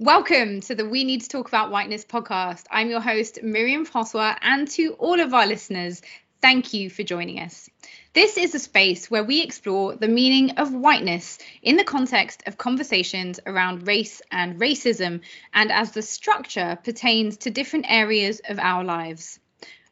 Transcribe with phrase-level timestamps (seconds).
[0.00, 2.64] Welcome to the We Need to Talk About Whiteness podcast.
[2.70, 6.00] I'm your host, Myriam François, and to all of our listeners,
[6.40, 7.68] thank you for joining us.
[8.14, 12.56] This is a space where we explore the meaning of whiteness in the context of
[12.56, 15.20] conversations around race and racism,
[15.52, 19.38] and as the structure pertains to different areas of our lives.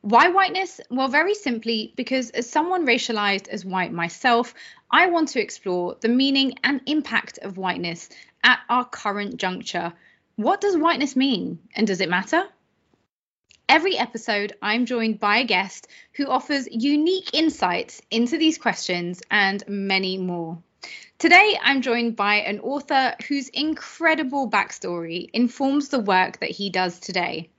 [0.00, 0.80] Why whiteness?
[0.90, 4.54] Well, very simply, because as someone racialized as white myself,
[4.90, 8.08] I want to explore the meaning and impact of whiteness
[8.42, 9.92] at our current juncture.
[10.36, 11.58] What does whiteness mean?
[11.74, 12.44] And does it matter?
[13.68, 19.62] Every episode, I'm joined by a guest who offers unique insights into these questions and
[19.68, 20.58] many more.
[21.18, 26.98] Today, I'm joined by an author whose incredible backstory informs the work that he does
[27.00, 27.50] today.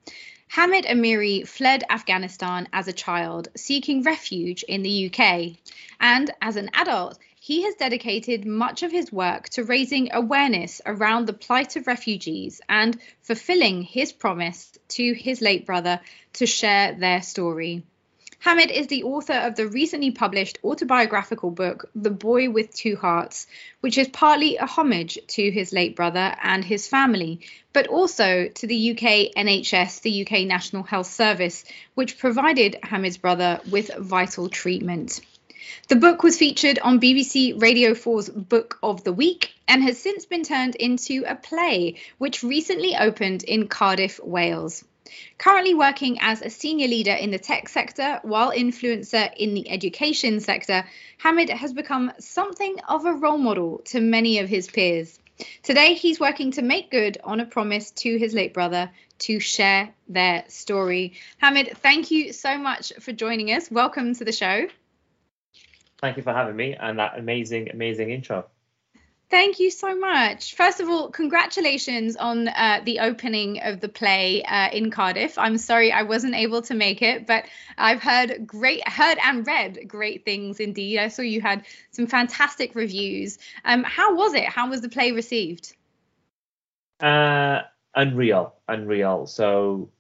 [0.48, 5.58] Hamid Amiri fled Afghanistan as a child, seeking refuge in the UK.
[6.00, 11.26] And as an adult, he has dedicated much of his work to raising awareness around
[11.26, 16.00] the plight of refugees and fulfilling his promise to his late brother
[16.32, 17.82] to share their story.
[18.38, 23.48] Hamid is the author of the recently published autobiographical book, The Boy with Two Hearts,
[23.80, 27.40] which is partly a homage to his late brother and his family,
[27.74, 33.60] but also to the UK NHS, the UK National Health Service, which provided Hamid's brother
[33.72, 35.20] with vital treatment.
[35.88, 40.26] The book was featured on BBC Radio 4's Book of the Week and has since
[40.26, 44.84] been turned into a play, which recently opened in Cardiff, Wales.
[45.38, 50.40] Currently working as a senior leader in the tech sector while influencer in the education
[50.40, 50.86] sector,
[51.18, 55.20] Hamid has become something of a role model to many of his peers.
[55.64, 59.94] Today, he's working to make good on a promise to his late brother to share
[60.08, 61.14] their story.
[61.40, 63.72] Hamid, thank you so much for joining us.
[63.72, 64.68] Welcome to the show.
[66.02, 68.46] Thank you for having me and that amazing, amazing intro.
[69.30, 70.56] Thank you so much.
[70.56, 75.38] First of all, congratulations on uh, the opening of the play uh, in Cardiff.
[75.38, 77.46] I'm sorry I wasn't able to make it, but
[77.78, 80.98] I've heard great, heard and read great things indeed.
[80.98, 83.38] I saw you had some fantastic reviews.
[83.64, 84.46] Um, how was it?
[84.46, 85.76] How was the play received?
[87.00, 87.62] Uh,
[87.94, 89.28] unreal, unreal.
[89.28, 89.92] So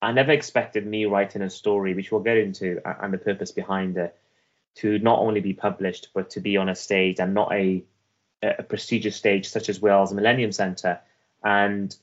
[0.00, 3.98] I never expected me writing a story, which we'll get into, and the purpose behind
[3.98, 4.16] it
[4.76, 7.84] to not only be published but to be on a stage and not a
[8.42, 11.00] a prestigious stage such as Wales Millennium Centre.
[11.42, 11.94] And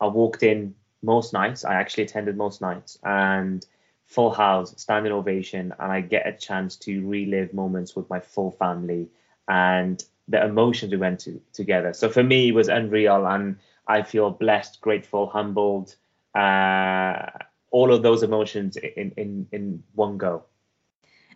[0.00, 1.64] I walked in most nights.
[1.64, 3.64] I actually attended most nights and
[4.06, 8.50] full house, standing ovation, and I get a chance to relive moments with my full
[8.52, 9.08] family
[9.46, 11.92] and the emotions we went to together.
[11.92, 13.56] So for me, it was unreal, and
[13.86, 15.94] I feel blessed, grateful, humbled,
[16.34, 17.26] uh,
[17.70, 20.44] all of those emotions in in in one go.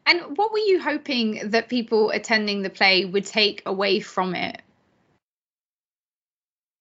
[0.07, 4.63] And what were you hoping that people attending the play would take away from it?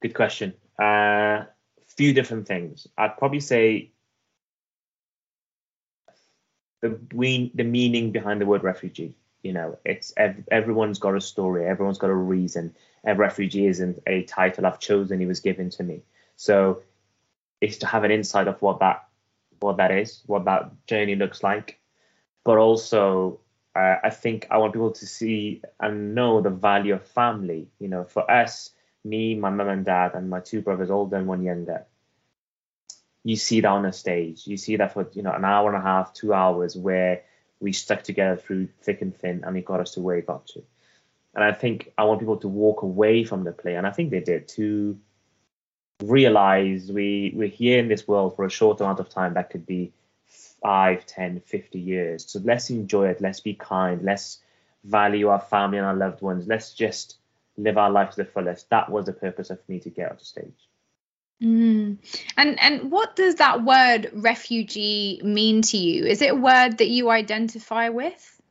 [0.02, 0.54] Good question.
[0.80, 1.46] A uh,
[1.86, 2.88] few different things.
[2.98, 3.92] I'd probably say
[6.82, 9.16] the we, the meaning behind the word refugee.
[9.44, 11.66] You know, it's ev- everyone's got a story.
[11.66, 12.76] Everyone's got a reason.
[13.03, 15.22] A refugee isn't a title I've chosen.
[15.22, 16.02] It was given to me.
[16.36, 16.82] So
[17.59, 19.08] it's to have an insight of what that
[19.59, 21.80] what that is, what that journey looks like,
[22.44, 23.40] but also
[23.75, 27.68] uh, I think I want people to see and know the value of family.
[27.79, 28.72] You know, for us,
[29.03, 31.85] me, my mum and dad, and my two brothers, older and one younger.
[33.24, 34.47] You see that on a stage.
[34.47, 37.24] You see that for you know an hour and a half, two hours, where
[37.59, 40.47] we stuck together through thick and thin, and it got us to where it got
[40.47, 40.63] to.
[41.34, 44.12] And I think I want people to walk away from the play, and I think
[44.12, 45.00] they did to
[46.03, 49.66] realize we we're here in this world for a short amount of time that could
[49.66, 49.94] be
[50.62, 52.32] 5, 10, 50 years.
[52.32, 53.22] So let's enjoy it.
[53.22, 54.02] Let's be kind.
[54.04, 54.40] Let's
[54.84, 56.48] value our family and our loved ones.
[56.48, 57.18] Let's just
[57.58, 58.70] live our life to the fullest.
[58.70, 60.68] That was the purpose of me to get off stage.
[61.42, 61.98] Mm.
[62.38, 66.06] And and what does that word refugee mean to you?
[66.06, 68.42] Is it a word that you identify with?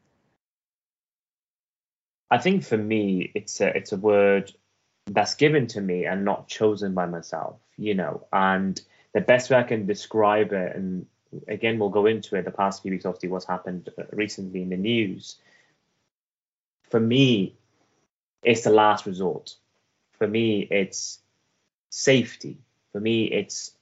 [2.31, 4.53] I think for me, it's a it's a word
[5.07, 7.61] that's given to me and not chosen by myself.
[7.77, 8.81] You know, and
[9.15, 11.07] the best way I can describe it, and
[11.49, 14.77] again, we'll go into it the past few weeks, obviously, what's happened recently in the
[14.77, 15.37] news.
[16.89, 17.57] For me,
[18.43, 19.55] it's the last resort.
[20.19, 21.21] For me, it's
[21.91, 22.59] safety.
[22.93, 23.73] For me, it's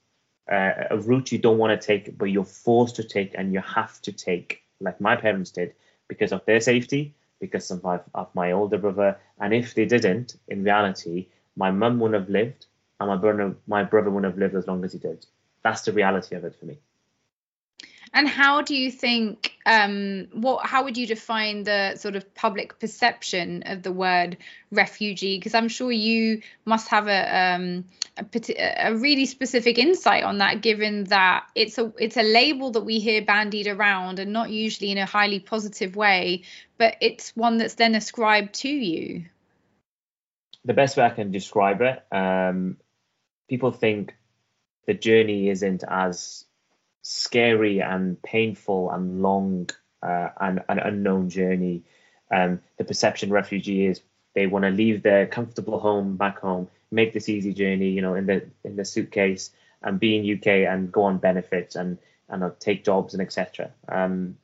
[0.51, 3.61] uh, a route you don't want to take, but you're forced to take and you
[3.61, 5.73] have to take, like my parents did,
[6.07, 9.17] because of their safety, because of my, of my older brother.
[9.39, 12.65] And if they didn't, in reality, my mum wouldn't have lived
[12.99, 15.25] and my brother, my brother wouldn't have lived as long as he did.
[15.63, 16.79] That's the reality of it for me.
[18.13, 22.79] And how do you think, um, what, how would you define the sort of public
[22.79, 24.37] perception of the word
[24.71, 25.37] refugee?
[25.37, 27.85] Because I'm sure you must have a, um,
[28.17, 32.81] a, a, really specific insight on that, given that it's a, it's a label that
[32.81, 36.43] we hear bandied around and not usually in a highly positive way,
[36.77, 39.25] but it's one that's then ascribed to you.
[40.65, 42.77] The best way I can describe it, um,
[43.47, 44.15] people think
[44.87, 46.45] the journey isn't as
[47.01, 49.69] scary and painful and long
[50.01, 51.83] uh, and an unknown journey.
[52.31, 54.01] Um, the perception refugee is
[54.33, 58.15] they want to leave their comfortable home back home, make this easy journey, you know,
[58.15, 59.51] in the in the suitcase
[59.81, 61.97] and be in UK and go on benefits and
[62.27, 63.71] and uh, take jobs and etc.
[63.87, 64.37] Um,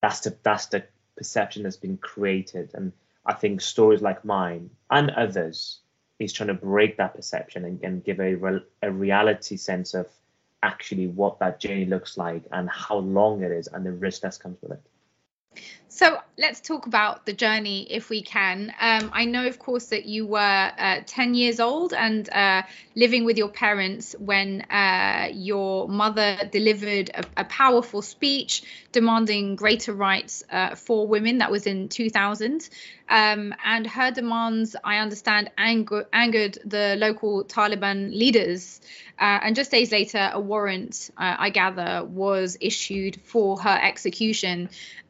[0.00, 0.84] that's the that's the
[1.16, 2.92] perception that's been created, and
[3.26, 5.80] I think stories like mine and others
[6.18, 10.08] is trying to break that perception and, and give a, re- a reality sense of
[10.62, 14.38] actually what that journey looks like and how long it is and the risk that
[14.38, 14.82] comes with it.
[15.98, 18.72] So let's talk about the journey if we can.
[18.78, 20.38] Um, I know, of course, that you were
[20.78, 22.62] uh, 10 years old and uh,
[22.94, 28.62] living with your parents when uh, your mother delivered a, a, powerful speech
[28.92, 31.38] demanding greater rights uh, for women.
[31.38, 32.68] That was in 2000.
[33.08, 38.80] Um, and her demands, I understand, anger, angered the local Taliban leaders.
[39.18, 44.68] Uh, and just days later, a warrant, uh, I gather, was issued for her execution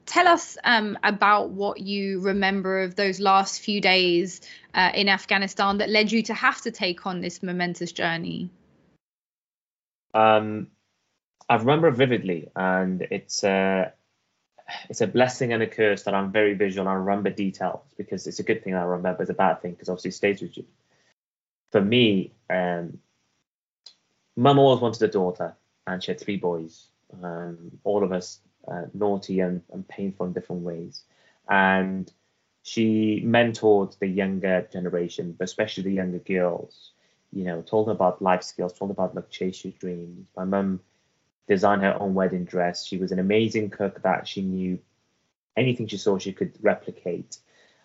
[0.09, 4.41] tell us um, about what you remember of those last few days
[4.75, 8.51] uh, in Afghanistan that led you to have to take on this momentous journey.
[10.15, 10.69] Um,
[11.49, 13.93] I remember vividly, and it's a
[14.91, 16.87] it's a blessing and a curse that I'm very visual.
[16.87, 19.23] and I remember details because it's a good thing I remember.
[19.23, 20.65] It's a bad thing because obviously it stays with you.
[21.71, 22.99] For me, um,
[24.37, 25.57] mum always wanted a daughter,
[25.87, 26.87] and she had three boys.
[27.23, 31.03] Um, all of us uh, naughty and, and painful in different ways.
[31.49, 32.11] And
[32.63, 36.93] she mentored the younger generation, but especially the younger girls.
[37.33, 40.27] You know, told them about life skills, told them about like chase your dreams.
[40.37, 40.81] My mum
[41.47, 42.85] designed her own wedding dress.
[42.85, 44.79] She was an amazing cook that she knew
[45.57, 47.39] anything she saw she could replicate.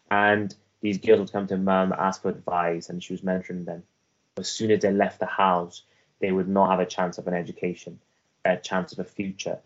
[0.09, 3.83] And these girls would come to mum, ask for advice, and she was mentoring them.
[4.37, 5.83] As soon as they left the house,
[6.19, 7.99] they would not have a chance of an education,
[8.45, 9.59] a chance of a future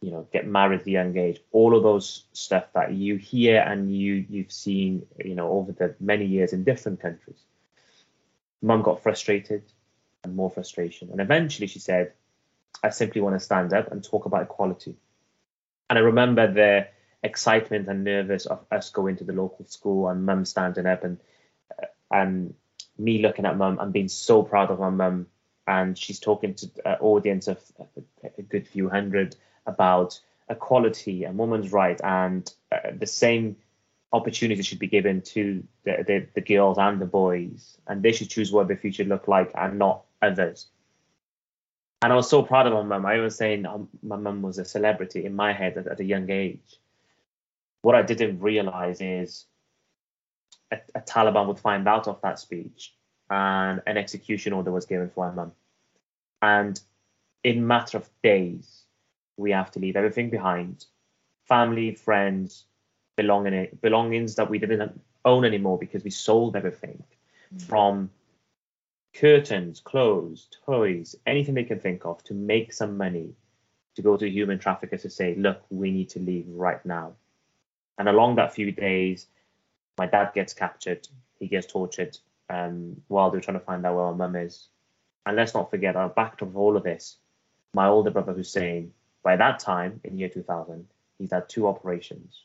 [0.00, 3.60] you know get married at a young age all of those stuff that you hear
[3.60, 7.40] and you you've seen you know over the many years in different countries.
[8.60, 9.62] Mum got frustrated
[10.24, 11.10] and more frustration.
[11.10, 12.12] And eventually she said
[12.82, 14.96] i simply want to stand up and talk about equality.
[15.90, 16.88] And i remember the
[17.24, 21.18] excitement and nervous of us going to the local school and mum standing up and
[21.82, 22.54] uh, and
[22.96, 25.26] me looking at mum and being so proud of my mum.
[25.66, 27.60] And she's talking to an audience of
[28.38, 29.36] a good few hundred
[29.68, 30.18] about
[30.50, 33.56] equality and women's rights and uh, the same
[34.12, 37.76] opportunity should be given to the, the, the, girls and the boys.
[37.86, 40.66] And they should choose what their future look like and not others.
[42.00, 43.06] And i was so proud of my mum.
[43.06, 46.04] I was saying um, my mum was a celebrity in my head at, at, a
[46.04, 46.78] young age.
[47.82, 49.46] What i didn't realize is
[50.70, 52.94] a, a taliban would find out of that speech
[53.30, 55.52] and an execution order was given for my mum.
[56.40, 56.80] And
[57.44, 58.84] in matter of days
[59.38, 60.84] we have to leave everything behind
[61.46, 62.66] family, friends,
[63.16, 67.02] belonging, belongings that we didn't own anymore because we sold everything
[67.54, 67.66] mm-hmm.
[67.66, 68.10] from
[69.14, 73.32] curtains, clothes, toys, anything they can think of to make some money
[73.96, 77.12] to go to human traffickers to say, look, we need to leave right now.
[77.98, 79.26] And along that few days,
[79.96, 81.08] my dad gets captured,
[81.40, 82.16] he gets tortured
[82.48, 84.68] um, while they're trying to find out where my mum is.
[85.26, 87.16] And let's not forget, our backdrop of all of this,
[87.74, 90.86] my older brother Hussein by that time, in year 2000,
[91.18, 92.42] he's had two operations.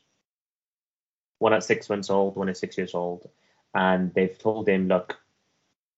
[1.39, 3.29] One at six months old, one at six years old.
[3.73, 5.19] And they've told him, look,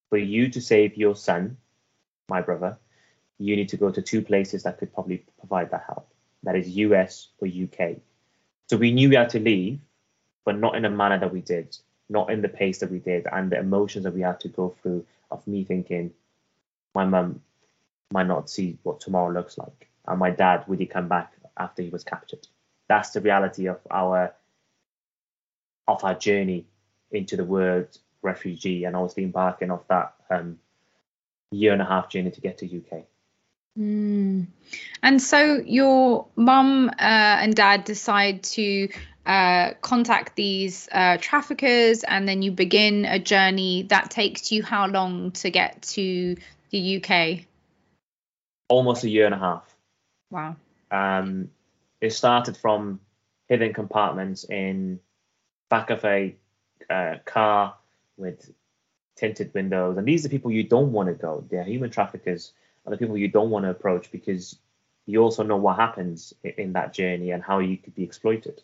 [0.10, 1.58] for you to save your son,
[2.30, 2.78] my brother,
[3.38, 6.10] you need to go to two places that could probably provide that help.
[6.44, 7.98] That is US or UK.
[8.70, 9.80] So we knew we had to leave,
[10.46, 11.78] but not in a manner that we did,
[12.10, 14.76] not in the pace that we did, and the emotions that we had to go
[14.82, 16.14] through of me thinking,
[16.94, 17.42] my mum
[18.12, 21.82] might not see what tomorrow looks like and my dad would he come back after
[21.82, 22.48] he was captured.
[22.88, 24.34] That's the reality of our
[25.88, 26.66] of our journey
[27.12, 27.90] into the word
[28.24, 30.58] refugee and i obviously embarking off that um,
[31.52, 33.04] year and a half journey to get to UK.
[33.78, 34.48] Mm.
[35.04, 38.90] And so your mum uh, and dad decide to
[39.26, 44.88] uh, contact these uh, traffickers, and then you begin a journey that takes you how
[44.88, 46.36] long to get to
[46.70, 47.46] the UK?
[48.70, 49.75] Almost a year and a half.
[50.36, 50.58] Wow.
[50.92, 51.50] Um,
[52.02, 53.00] it started from
[53.48, 55.00] hidden compartments in
[55.70, 56.36] back of a
[56.90, 57.76] uh, car
[58.18, 58.52] with
[59.16, 61.46] tinted windows, and these are people you don't want to go.
[61.50, 62.52] They're human traffickers,
[62.84, 64.58] and the people you don't want to approach because
[65.06, 68.62] you also know what happens in that journey and how you could be exploited.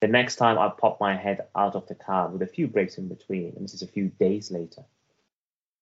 [0.00, 2.98] The next time I popped my head out of the car with a few breaks
[2.98, 4.82] in between, and this is a few days later,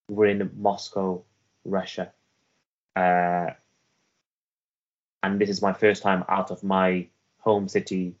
[0.07, 1.23] we're in Moscow,
[1.63, 2.11] Russia.
[2.95, 3.49] Uh,
[5.25, 7.07] and this is my first time out of my
[7.39, 8.15] home city,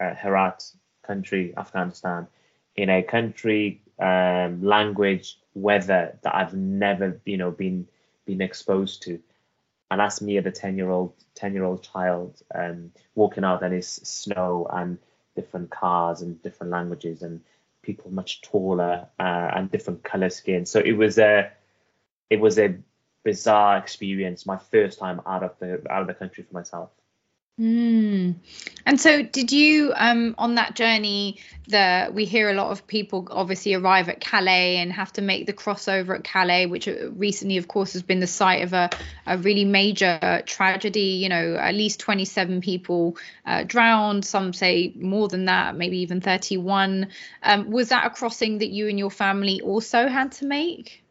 [0.00, 0.64] uh, Herat
[1.06, 2.26] country, Afghanistan,
[2.74, 7.86] in a country, um, language, weather that I've never, you know, been
[8.24, 9.20] been exposed to.
[9.90, 13.74] And that's me, the ten year old ten year old child, um, walking out and
[13.74, 14.98] it's snow and
[15.34, 17.42] different cars and different languages and
[17.82, 20.64] people much taller uh, and different color skin.
[20.64, 21.52] So it was a
[22.30, 22.74] it was a
[23.26, 26.90] bizarre experience, my first time out of the out of the country for myself.
[27.60, 28.34] Mm.
[28.84, 31.38] And so, did you um, on that journey?
[31.68, 35.46] The we hear a lot of people obviously arrive at Calais and have to make
[35.46, 38.90] the crossover at Calais, which uh, recently, of course, has been the site of a,
[39.26, 41.18] a really major tragedy.
[41.22, 43.16] You know, at least 27 people
[43.46, 44.24] uh, drowned.
[44.26, 47.08] Some say more than that, maybe even 31.
[47.42, 51.02] Um, was that a crossing that you and your family also had to make?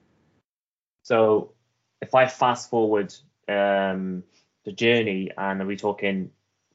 [1.01, 1.54] So,
[2.01, 3.13] if I fast forward
[3.47, 4.23] um,
[4.63, 6.31] the journey, and we're talking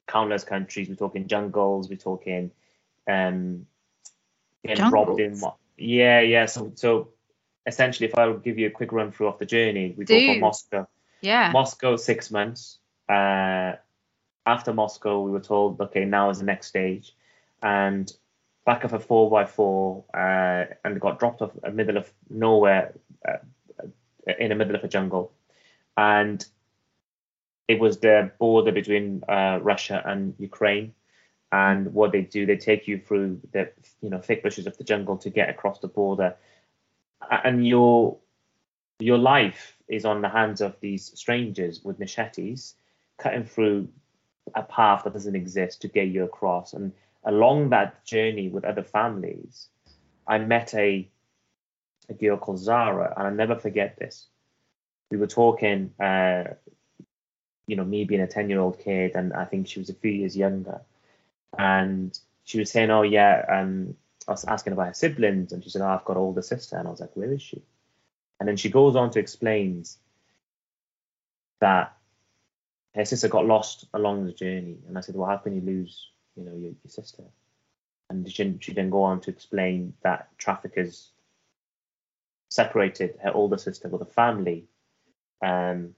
[0.07, 2.51] countless countries, we're talking jungles, we're talking
[3.09, 3.67] um,
[4.65, 5.41] getting robbed in.
[5.77, 6.47] Yeah, yeah.
[6.47, 7.09] So, so
[7.67, 10.27] essentially, if I would give you a quick run through of the journey, we go
[10.27, 10.89] from Moscow.
[11.21, 11.51] Yeah.
[11.53, 12.79] Moscow six months.
[13.09, 13.73] Uh,
[14.47, 17.15] after Moscow, we were told, okay, now is the next stage,
[17.63, 18.11] and
[18.65, 22.11] back of a four by four, uh, and got dropped off in the middle of
[22.29, 22.95] nowhere,
[23.27, 23.39] uh,
[24.39, 25.33] in the middle of a jungle,
[25.97, 26.45] and
[27.69, 30.93] it was the border between uh, Russia and Ukraine.
[31.53, 33.71] And what they do, they take you through the
[34.01, 36.37] you know thick bushes of the jungle to get across the border,
[37.31, 38.19] and your
[39.01, 42.75] your life is on the hands of these strangers with machetes,
[43.19, 43.89] cutting through
[44.55, 46.73] a path that doesn't exist to get you across.
[46.73, 46.93] And
[47.25, 49.69] along that journey with other families,
[50.27, 51.09] I met a
[52.11, 54.27] a girl called Zara, and I'll never forget this.
[55.11, 56.55] We were talking uh,
[57.71, 59.95] you know, me being a 10 year old kid, and I think she was a
[59.95, 60.81] few years younger.
[61.57, 63.95] And she was saying, Oh, yeah, um,
[64.27, 66.77] I was asking about her siblings, and she said, Oh, I've got an older sister.
[66.77, 67.63] And I was like, Where is she?
[68.41, 69.85] And then she goes on to explain
[71.61, 71.97] that
[72.97, 74.79] her sister got lost along the journey.
[74.89, 77.23] And I said, Well, how can you lose, you know, your, your sister?
[78.09, 81.13] And she, she then go on to explain that traffickers
[82.51, 84.67] separated her older sister with a family
[85.43, 85.95] um,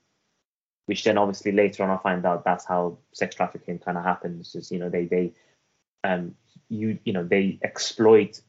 [0.87, 4.54] which then obviously later on I find out that's how sex trafficking kind of happens.
[4.54, 5.32] Is you know they they
[6.04, 6.35] um
[6.68, 8.40] you you know they exploit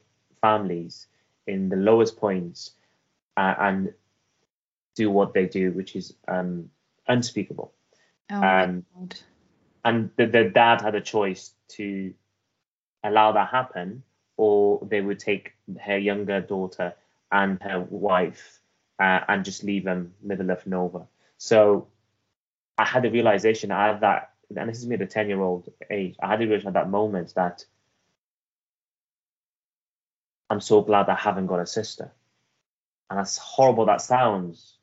[0.42, 1.08] families
[1.48, 2.72] in the lowest points
[3.38, 3.94] uh, and
[4.96, 6.70] do what they do, which is um
[7.08, 7.74] unspeakable.
[8.32, 8.86] Oh um,
[9.86, 12.14] and the, the dad had a choice to
[13.04, 14.04] allow that happen,
[14.38, 16.96] or they would take her younger daughter
[17.34, 18.62] and her wife
[19.00, 21.08] uh, and just leave them middle of nowhere.
[21.38, 21.88] So
[22.78, 25.68] I had the realization at that, and this is me at a 10 year old
[25.90, 27.66] age, I had the realization at that moment that
[30.50, 32.14] I'm so glad I haven't got a sister.
[33.10, 34.78] And as horrible that sounds,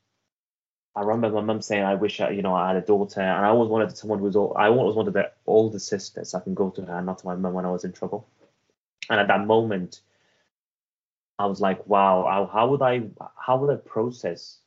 [0.97, 3.47] I remember my mum saying, I wish I, you know, I had a daughter, and
[3.47, 6.54] I always wanted someone who was, I always wanted the older sister so I can
[6.54, 8.26] go to her and not to my mum when I was in trouble.
[9.09, 10.00] And at that moment,
[11.40, 13.02] I was like, wow, how, how would I,
[13.35, 14.59] how would I process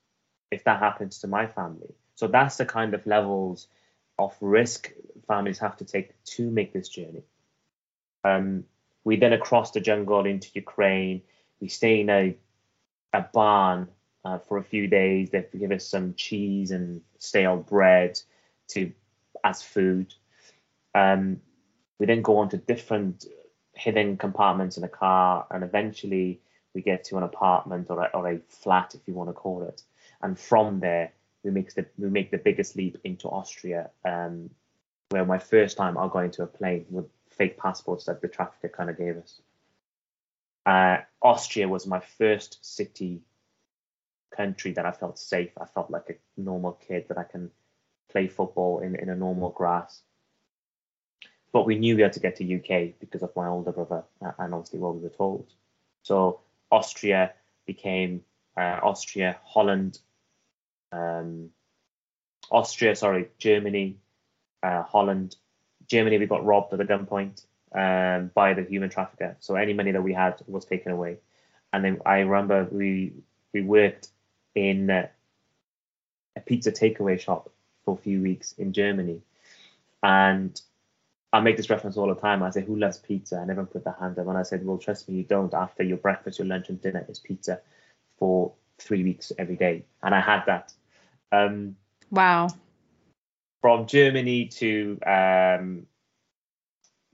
[0.49, 1.93] if that happens to my family?
[2.15, 3.67] So that's the kind of levels
[4.17, 4.91] of risk
[5.27, 7.23] families have to take to make this journey.
[8.23, 8.63] Um,
[9.03, 11.21] we then across the jungle into Ukraine.
[11.59, 12.35] We stay in a
[13.13, 13.89] a barn
[14.25, 15.29] uh, for a few days.
[15.29, 18.19] They give us some cheese and stale bread
[18.69, 18.91] to
[19.43, 20.13] as food.
[20.95, 21.41] Um,
[21.99, 23.25] we then go on to different
[23.73, 26.41] hidden compartments in the car, and eventually
[26.73, 29.63] we get to an apartment or a, or a flat, if you want to call
[29.63, 29.81] it.
[30.21, 31.11] And from there,
[31.43, 34.49] we make the we make the biggest leap into Austria, um,
[35.09, 38.69] where my first time I got into a plane with fake passports that the trafficker
[38.69, 39.41] kind of gave us.
[40.65, 43.21] Uh, Austria was my first city
[44.35, 45.51] country that I felt safe.
[45.59, 47.51] I felt like a normal kid that I can
[48.09, 50.01] play football in, in a normal grass.
[51.51, 54.03] But we knew we had to get to UK because of my older brother
[54.39, 55.47] and obviously what we were told.
[56.01, 56.39] So
[56.73, 57.33] Austria
[57.67, 58.21] became
[58.57, 59.99] uh, Austria, Holland,
[60.91, 61.49] um,
[62.49, 63.97] Austria, sorry, Germany,
[64.63, 65.35] uh, Holland.
[65.87, 69.35] Germany, we got robbed at the gunpoint um, by the human trafficker.
[69.39, 71.17] So any money that we had was taken away.
[71.71, 73.13] And then I remember we
[73.53, 74.07] we worked
[74.55, 75.09] in a
[76.45, 77.51] pizza takeaway shop
[77.85, 79.21] for a few weeks in Germany,
[80.01, 80.59] and
[81.33, 82.43] I make this reference all the time.
[82.43, 84.77] I say, "Who loves pizza?" And everyone put their hand up, and I said, "Well,
[84.77, 85.53] trust me, you don't.
[85.53, 87.59] After your breakfast, your lunch, and dinner is pizza
[88.17, 90.73] for three weeks every day." And I had that.
[91.31, 91.75] Um,
[92.11, 92.49] wow.
[93.61, 95.87] From Germany to um,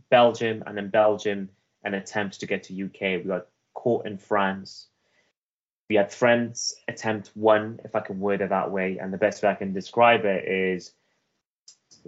[0.10, 1.50] Belgium, and then Belgium,
[1.86, 3.24] an attempt to get to UK.
[3.24, 4.88] We got caught in France.
[5.90, 9.42] We had friends attempt one, if I can word it that way, and the best
[9.42, 10.92] way I can describe it is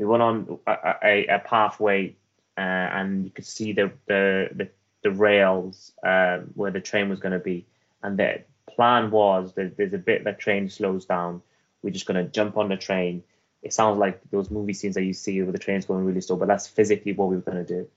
[0.01, 2.15] we went on a, a, a pathway
[2.57, 4.69] uh, and you could see the the the,
[5.03, 7.67] the rails uh, where the train was going to be,
[8.01, 11.43] and the plan was that there's a bit that train slows down.
[11.83, 13.23] We're just going to jump on the train.
[13.61, 16.35] It sounds like those movie scenes that you see where the train's going really slow,
[16.35, 17.87] but that's physically what we were going to do.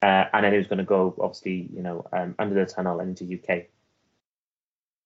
[0.00, 3.00] Uh, and then it was going to go, obviously, you know, um, under the tunnel
[3.00, 3.64] and into UK.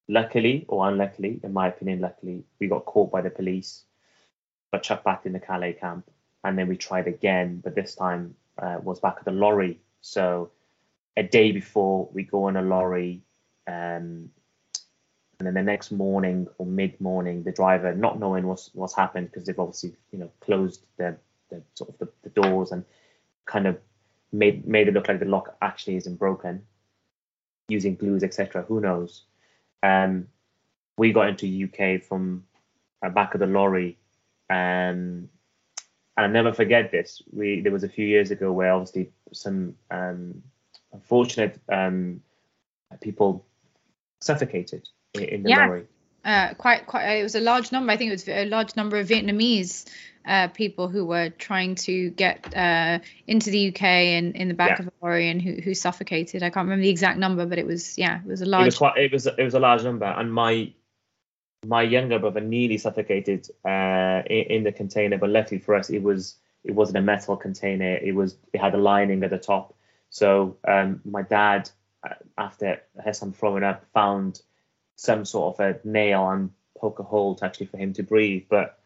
[0.08, 3.84] Luckily, or unluckily, in my opinion, luckily, we got caught by the police
[4.72, 6.10] got chucked back in the Calais camp,
[6.44, 9.80] and then we tried again, but this time uh, was back at the lorry.
[10.00, 10.50] So
[11.16, 13.22] a day before we go on a lorry,
[13.66, 14.30] um,
[15.38, 19.30] and then the next morning or mid morning, the driver, not knowing what's what's happened
[19.30, 21.16] because they've obviously you know closed the,
[21.50, 22.84] the sort of the, the doors and
[23.44, 23.78] kind of
[24.32, 26.62] made made it look like the lock actually isn't broken
[27.68, 29.25] using glues etc who knows
[29.82, 30.26] um
[30.96, 32.44] we got into uk from
[33.04, 33.99] uh, back of the lorry
[34.49, 35.28] um,
[36.16, 37.23] and I'll never forget this.
[37.33, 40.42] We there was a few years ago where obviously some um,
[40.92, 42.23] unfortunate um,
[43.00, 43.47] people
[44.21, 45.66] suffocated in, in the yeah.
[45.66, 45.87] lorry.
[46.25, 47.04] Uh, quite, quite.
[47.16, 47.92] It was a large number.
[47.92, 49.90] I think it was a large number of Vietnamese
[50.25, 54.78] uh, people who were trying to get uh, into the UK and in the back
[54.78, 54.87] yeah.
[54.87, 56.45] of a lorry and who, who suffocated.
[56.45, 58.62] I can't remember the exact number, but it was yeah, it was a large.
[58.62, 58.97] It was quite.
[58.99, 59.26] It was.
[59.26, 60.73] It was a large number, and my
[61.64, 66.03] my younger brother nearly suffocated uh, in, in, the container, but luckily for us, it
[66.03, 67.96] was it wasn't a metal container.
[67.96, 69.75] It was it had a lining at the top.
[70.11, 71.70] So um, my dad,
[72.05, 74.42] uh, after Hassan throwing up, found
[74.96, 78.44] some sort of a nail and poke a hole to actually for him to breathe.
[78.48, 78.79] But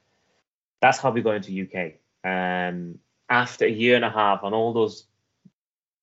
[0.80, 1.94] that's how we got into UK.
[2.24, 5.04] Um, after a year and a half on all those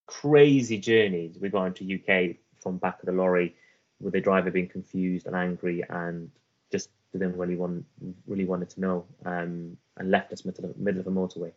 [0.08, 3.56] crazy journeys, we got into UK from back of the lorry
[4.00, 6.32] with the driver being confused and angry and
[7.14, 7.86] just didn't really want
[8.28, 11.52] really wanted to know um, and left us middle of, middle of a motorway.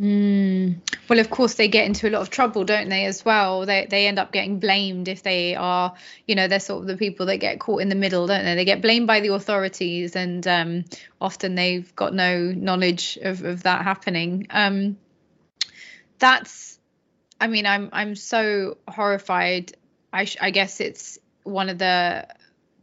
[0.00, 0.80] Mm.
[1.08, 3.04] Well, of course, they get into a lot of trouble, don't they?
[3.04, 5.94] As well, they they end up getting blamed if they are,
[6.26, 8.56] you know, they're sort of the people that get caught in the middle, don't they?
[8.56, 10.84] They get blamed by the authorities, and um,
[11.20, 14.48] often they've got no knowledge of of that happening.
[14.50, 14.98] Um,
[16.18, 16.78] that's,
[17.40, 19.76] I mean, I'm I'm so horrified.
[20.12, 22.26] I sh- I guess it's one of the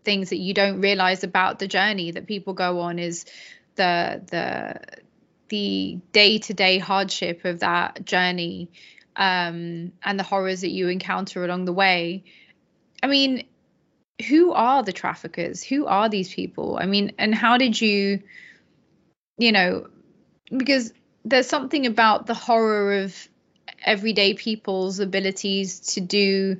[0.03, 3.25] things that you don't realize about the journey that people go on is
[3.75, 4.79] the the
[5.49, 8.69] the day-to-day hardship of that journey
[9.17, 12.23] um, and the horrors that you encounter along the way.
[13.03, 13.45] I mean
[14.29, 15.63] who are the traffickers?
[15.63, 16.77] Who are these people?
[16.79, 18.21] I mean and how did you
[19.37, 19.87] you know
[20.55, 23.27] because there's something about the horror of
[23.83, 26.57] everyday people's abilities to do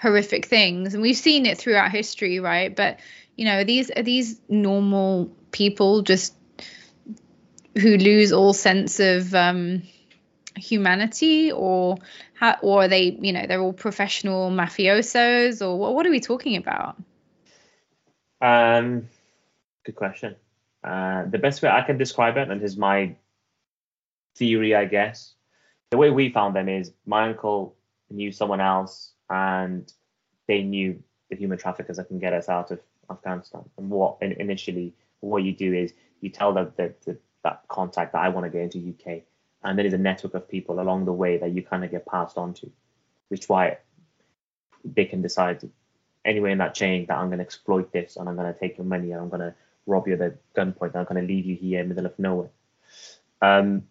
[0.00, 0.94] horrific things.
[0.94, 2.74] And we've seen it throughout history right?
[2.74, 3.00] But
[3.36, 6.34] you know these are these normal people just
[7.78, 9.82] who lose all sense of um,
[10.56, 11.52] humanity?
[11.52, 11.98] Or
[12.34, 15.64] how, or they you know they're all professional mafiosos?
[15.64, 16.96] Or what, what are we talking about?
[18.40, 19.08] Um
[19.84, 20.36] good question.
[20.82, 23.14] Uh, the best way i can describe it and is my
[24.34, 25.34] theory i guess
[25.90, 27.76] the way we found them is my uncle
[28.08, 29.90] knew someone else and
[30.46, 33.62] they knew the human traffickers that can get us out of Afghanistan.
[33.78, 38.22] And what initially what you do is you tell them that, that that contact that
[38.22, 39.22] I want to get into UK,
[39.62, 42.06] and there is a network of people along the way that you kind of get
[42.06, 42.70] passed on to,
[43.28, 43.78] which why
[44.84, 45.68] they can decide
[46.24, 48.78] anywhere in that chain that I'm going to exploit this and I'm going to take
[48.78, 49.54] your money and I'm going to
[49.86, 52.10] rob you at the gunpoint and I'm going to leave you here in the middle
[52.10, 52.50] of nowhere.
[53.40, 53.84] Um,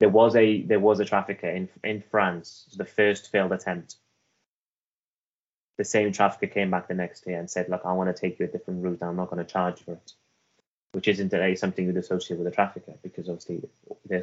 [0.00, 3.96] there was a there was a trafficker in in France, the first failed attempt.
[5.76, 8.38] The same trafficker came back the next day and said, "Look, I want to take
[8.38, 9.02] you a different route.
[9.02, 10.12] I'm not going to charge for it,"
[10.92, 13.68] which isn't a, something you'd associate with a trafficker because obviously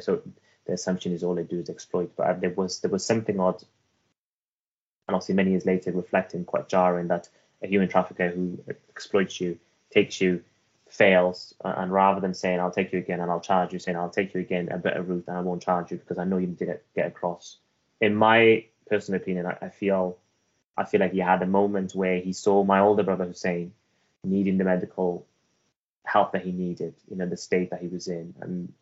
[0.00, 0.22] so
[0.66, 2.12] the assumption is all they do is exploit.
[2.16, 3.62] But uh, there was there was something odd,
[5.08, 7.28] and obviously many years later, reflecting quite jarring that
[7.62, 9.58] a human trafficker who exploits you
[9.90, 10.42] takes you
[10.88, 14.10] fails, and rather than saying I'll take you again and I'll charge you, saying I'll
[14.10, 16.46] take you again a better route and I won't charge you because I know you
[16.48, 17.58] did it get across.
[18.00, 20.18] In my personal opinion, I, I feel
[20.76, 23.72] I feel like he had a moment where he saw my older brother Hussein
[24.22, 25.26] needing the medical
[26.04, 28.72] help that he needed, you know, the state that he was in, and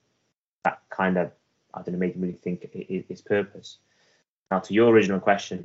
[0.64, 1.30] that kind of
[1.72, 2.68] I don't know made him really think
[3.08, 3.78] his purpose.
[4.50, 5.64] Now, to your original question,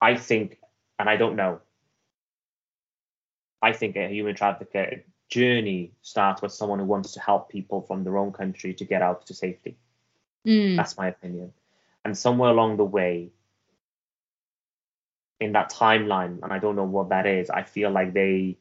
[0.00, 0.58] I think,
[0.98, 1.60] and I don't know,
[3.62, 8.04] I think a human trafficker journey starts with someone who wants to help people from
[8.04, 9.78] their own country to get out to safety.
[10.46, 10.76] Mm.
[10.76, 11.52] That's my opinion.
[12.04, 13.30] And somewhere along the way,
[15.40, 18.58] in that timeline, and I don't know what that is, I feel like they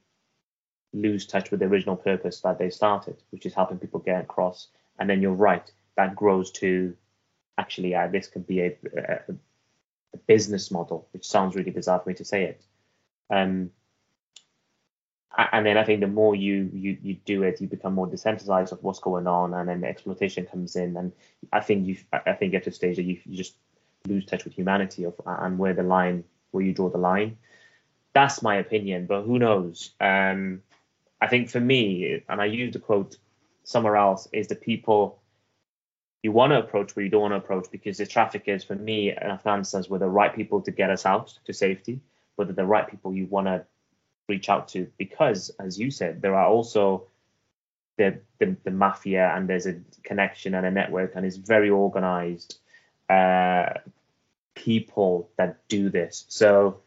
[0.94, 4.68] lose touch with the original purpose that they started, which is helping people get across.
[5.00, 6.96] And then you're right, that grows to
[7.58, 9.34] actually, uh, this could be a, a,
[10.14, 12.64] a, business model, which sounds really bizarre for me to say it.
[13.30, 13.72] Um,
[15.38, 18.72] and then I think the more you you you do it, you become more desensitized
[18.72, 20.98] of what's going on, and then the exploitation comes in.
[20.98, 21.14] And
[21.54, 23.56] I think you I think at a stage that you, you just
[24.08, 27.38] lose touch with humanity of and where the line where you draw the line.
[28.14, 29.92] That's my opinion, but who knows?
[30.02, 30.64] Um,
[31.22, 33.16] I think for me, and I used the quote
[33.64, 35.22] somewhere else, is the people
[36.24, 39.12] you want to approach where you don't want to approach because the traffickers for me
[39.12, 42.02] in Afghanistan were the right people to get us out to safety,
[42.36, 43.66] but they're the right people you want to
[44.28, 47.08] reach out to because, as you said, there are also
[47.98, 52.60] the, the, the mafia and there's a connection and a network and it's very organized
[53.10, 53.74] uh,
[54.56, 56.26] people that do this.
[56.30, 56.82] So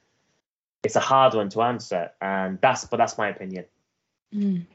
[0.85, 3.65] it's a hard one to answer, and that's but that's my opinion.
[4.35, 4.67] Mm.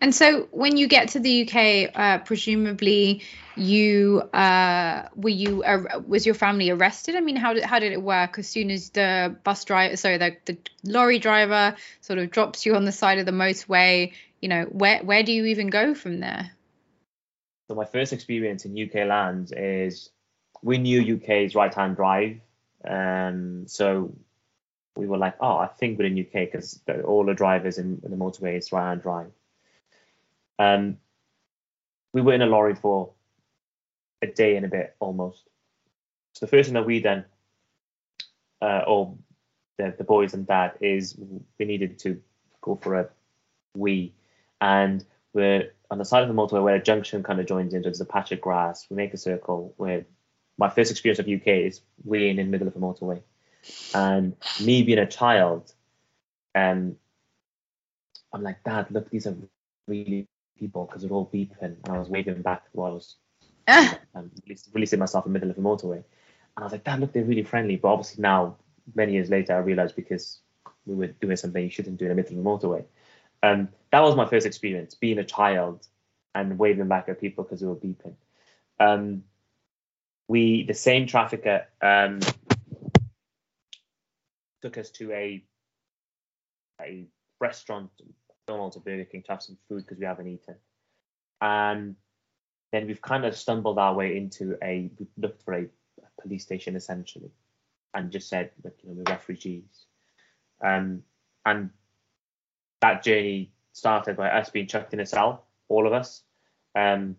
[0.00, 3.22] And so, when you get to the UK, uh, presumably
[3.56, 7.16] you uh, were you uh, was your family arrested?
[7.16, 8.38] I mean, how did how did it work?
[8.38, 12.76] As soon as the bus driver, sorry, the, the lorry driver sort of drops you
[12.76, 16.20] on the side of the motorway, you know, where where do you even go from
[16.20, 16.50] there?
[17.68, 20.10] So my first experience in UK lands is
[20.62, 22.40] we knew UK's right hand drive,
[22.86, 24.14] um, so
[24.96, 28.10] we were like, oh, I think we're in UK because all the drivers in, in
[28.10, 29.32] the motorway is right hand drive.
[30.58, 30.98] Um,
[32.12, 33.12] we were in a lorry for
[34.22, 35.42] a day and a bit almost.
[36.32, 37.24] So the first thing that we then,
[38.60, 39.16] uh, or
[39.78, 41.16] the, the boys and dad, is
[41.58, 42.20] we needed to
[42.60, 43.08] go for a
[43.74, 44.14] wee,
[44.60, 47.84] and we're on the side of the motorway where a junction kind of joins into.
[47.84, 48.86] There's a patch of grass.
[48.90, 49.74] We make a circle.
[49.76, 50.04] Where
[50.58, 53.22] my first experience of UK is weeing in the middle of a motorway,
[53.94, 55.72] and me being a child,
[56.54, 56.96] um,
[58.32, 59.36] I'm like, Dad, look, these are
[59.86, 63.16] really people because they're all beeping, and I was waving back while I was
[64.14, 64.30] um,
[64.72, 65.96] releasing myself in the middle of a motorway.
[65.96, 66.04] And
[66.58, 67.76] I was like, Dad, look, they're really friendly.
[67.76, 68.56] But obviously now,
[68.94, 70.40] many years later, I realized because
[70.86, 72.84] we were doing something you shouldn't do in the middle of a motorway.
[73.42, 75.86] Um, that was my first experience, being a child
[76.34, 78.14] and waving back at people because they were beeping.
[78.78, 79.24] Um,
[80.28, 82.20] we, the same trafficker, um,
[84.62, 85.44] took us to a
[86.80, 87.06] a
[87.40, 87.90] restaurant
[88.46, 90.54] McDonald's or Burger King to have some food because we haven't eaten.
[91.40, 91.96] And
[92.72, 96.44] then we've kind of stumbled our way into a, we looked for a, a police
[96.44, 97.30] station essentially
[97.94, 99.86] and just said, you know, we're refugees.
[100.64, 101.02] Um,
[101.44, 101.70] and
[102.80, 106.22] that journey started by us being chucked in a cell, all of us.
[106.74, 107.16] Um,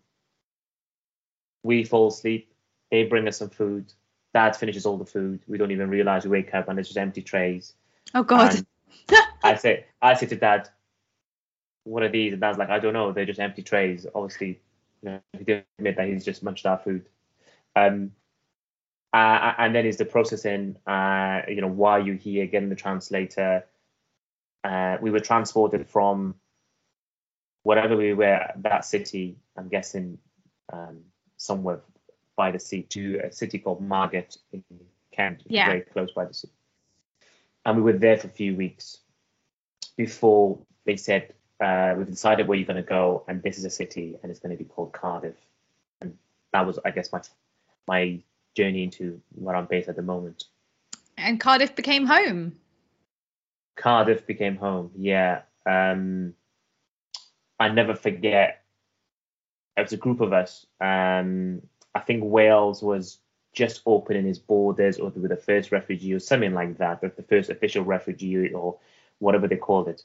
[1.64, 2.54] we fall asleep,
[2.90, 3.92] they bring us some food.
[4.34, 5.42] Dad finishes all the food.
[5.48, 7.74] We don't even realize we wake up and there's just empty trays.
[8.14, 8.66] Oh God.
[9.44, 10.70] I say, I say to Dad,
[11.88, 12.34] what are these?
[12.34, 13.12] And Dad's like, I don't know.
[13.12, 14.06] They're just empty trays.
[14.14, 14.60] Obviously,
[15.02, 17.08] you know, he did admit that he's just munched our food.
[17.76, 18.12] Um,
[19.14, 22.76] uh, and then is the processing, uh, you know, why are you here, getting the
[22.76, 23.66] translator.
[24.64, 26.36] Uh, we were transported from
[27.64, 30.18] wherever we were, that city, I'm guessing
[30.74, 31.00] um,
[31.38, 31.80] somewhere
[32.36, 34.64] by the sea, to a city called Margate in
[35.12, 35.68] Kent, yeah.
[35.68, 36.50] very close by the sea.
[37.66, 39.00] And we were there for a few weeks
[39.96, 43.70] before they said, uh, we've decided where you're going to go, and this is a
[43.70, 45.36] city, and it's going to be called Cardiff.
[46.02, 46.18] And
[46.54, 47.22] that was, I guess, my
[47.88, 48.20] my
[48.56, 50.46] journey into where I'm based at the moment.
[51.18, 52.54] And Cardiff became home.
[53.76, 54.92] Cardiff became home.
[54.96, 55.42] Yeah.
[55.66, 56.34] Um,
[57.60, 58.64] I never forget.
[59.78, 60.66] It was a group of us.
[60.82, 61.62] Um,
[61.94, 63.20] I think Wales was
[63.54, 67.50] just opening its borders, or with the first refugee, or something like that, the first
[67.50, 68.78] official refugee, or
[69.18, 70.04] whatever they called it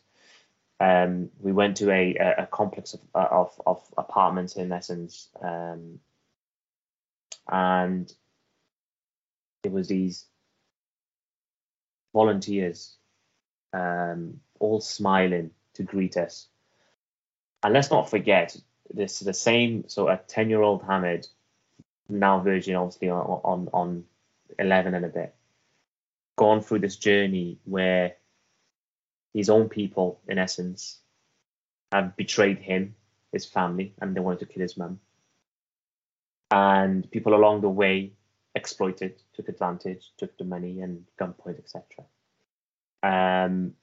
[0.82, 6.00] um, we went to a, a complex of, of, of apartments in essence, um,
[7.46, 8.12] and
[9.62, 10.26] it was these
[12.12, 12.96] volunteers,
[13.72, 16.48] um, all smiling, to greet us.
[17.62, 18.56] And let's not forget,
[18.92, 19.84] this is the same.
[19.86, 21.28] So a ten year old Hamid,
[22.08, 24.04] now Virgin, obviously on, on on
[24.58, 25.34] eleven and a bit,
[26.36, 28.16] gone through this journey where
[29.32, 30.98] his own people, in essence,
[31.90, 32.94] have betrayed him,
[33.32, 35.00] his family, and they wanted to kill his mum.
[36.50, 38.12] And people along the way
[38.54, 42.04] exploited, took advantage, took the money and gunpoint, etc.
[43.02, 43.74] Um,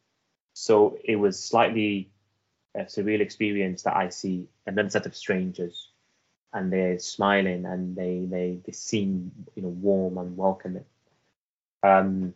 [0.54, 2.12] so it was slightly
[2.76, 5.90] a surreal experience that I see another set of strangers
[6.54, 10.86] and they're smiling and they they, they seem you know warm and welcoming.
[11.84, 12.34] Um,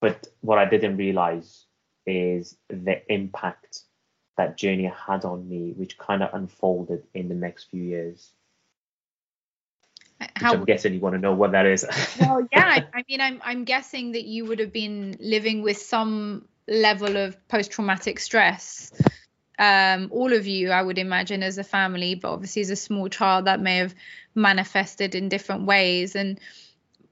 [0.00, 1.64] but what I didn't realize
[2.06, 3.82] is the impact
[4.36, 8.30] that journey had on me, which kind of unfolded in the next few years.
[10.36, 11.84] How, I'm guessing you want to know what that is.
[12.20, 16.46] well, yeah, I mean, I'm I'm guessing that you would have been living with some
[16.68, 18.92] level of post-traumatic stress.
[19.58, 23.08] Um, all of you, I would imagine, as a family, but obviously as a small
[23.08, 23.94] child, that may have
[24.34, 26.14] manifested in different ways.
[26.16, 26.38] And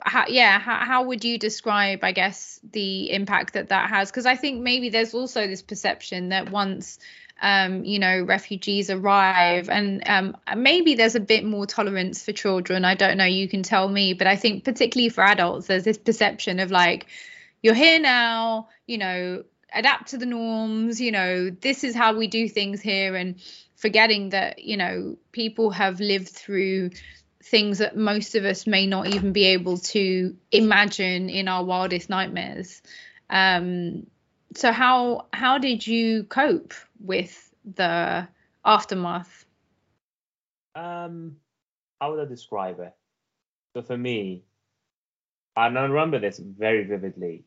[0.00, 4.10] how, yeah, how, how would you describe, I guess, the impact that that has?
[4.10, 6.98] Because I think maybe there's also this perception that once
[7.40, 12.84] um, you know, refugees arrive, and um, maybe there's a bit more tolerance for children.
[12.84, 13.24] I don't know.
[13.24, 17.06] You can tell me, but I think particularly for adults, there's this perception of like,
[17.62, 21.00] you're here now, you know, adapt to the norms.
[21.00, 23.36] You know, this is how we do things here, and
[23.76, 26.90] forgetting that you know people have lived through
[27.42, 32.10] things that most of us may not even be able to imagine in our wildest
[32.10, 32.82] nightmares.
[33.30, 34.06] Um,
[34.54, 38.26] so how how did you cope with the
[38.64, 39.44] aftermath?
[40.74, 41.36] Um,
[42.00, 42.94] how would I describe it?
[43.74, 44.44] So for me,
[45.56, 47.44] and I remember this very vividly.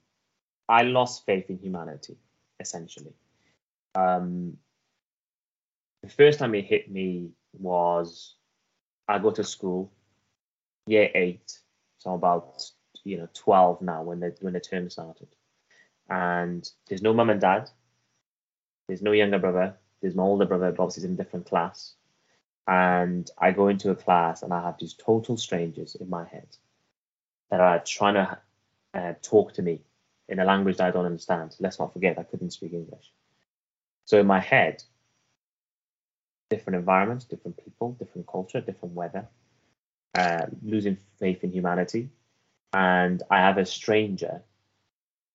[0.67, 2.17] I lost faith in humanity,
[2.60, 3.13] essentially.
[3.95, 4.58] Um,
[6.04, 8.36] the first time it hit me was
[9.12, 9.91] I go to school,
[10.88, 11.60] year eight,
[12.00, 12.63] so I'm about
[13.04, 15.28] you know 12 now when the when the term started
[16.12, 17.69] and there's no mum and dad,
[18.88, 21.93] there's no younger brother, there's my older brother, but obviously he's in a different class.
[22.67, 26.47] And I go into a class and I have these total strangers in my head
[27.50, 28.38] that are trying to
[28.93, 29.82] uh, talk to me
[30.28, 31.56] in a language that I don't understand.
[31.60, 33.12] Let's not forget I couldn't speak English.
[34.04, 34.84] So in my head,
[36.52, 39.24] different environments, different people, different culture, different weather,
[40.22, 42.10] uh, losing faith in humanity.
[42.74, 44.44] And I have a stranger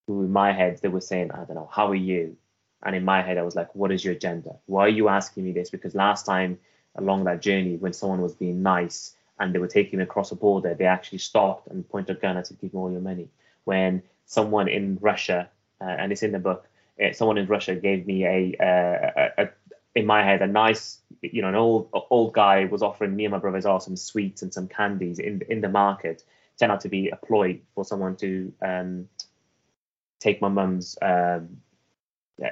[0.07, 2.37] who in my head they were saying, I don't know, how are you?
[2.85, 4.53] And in my head, I was like, what is your agenda?
[4.67, 5.71] Why are you asking me this?
[5.71, 6.59] Because last time
[6.95, 10.37] along that journey, when someone was being nice and they were taking me across a
[10.37, 13.29] border, they actually stopped and pointed a gun and said, give me all your money.
[13.65, 15.49] When someone in Russia,
[15.81, 16.69] uh, and it's in the book,
[17.03, 19.49] uh, someone in Russia gave me a, uh, a, a,
[19.95, 21.01] in my head, a nice,
[21.33, 24.43] you know, an old old guy was offering me and my brothers all some sweets
[24.43, 26.23] and some candies in in the market.
[26.59, 29.09] Turned out to be a ploy for someone to um,
[30.21, 31.59] take my mum's um,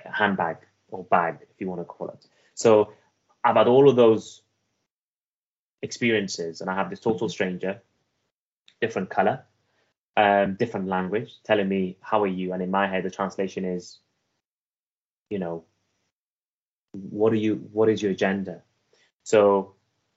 [0.05, 0.59] handbag
[0.89, 2.27] or bag, if you want to call it.
[2.55, 2.93] So
[3.43, 4.43] I've had all of those
[5.83, 7.83] experiences, and I have this total stranger,
[8.81, 9.45] different color,
[10.17, 13.99] um, different language, telling me how are you, and in my head the translation is,
[15.31, 15.65] you know,
[16.95, 17.57] what are you?
[17.73, 18.63] What is your agenda?
[19.23, 19.75] So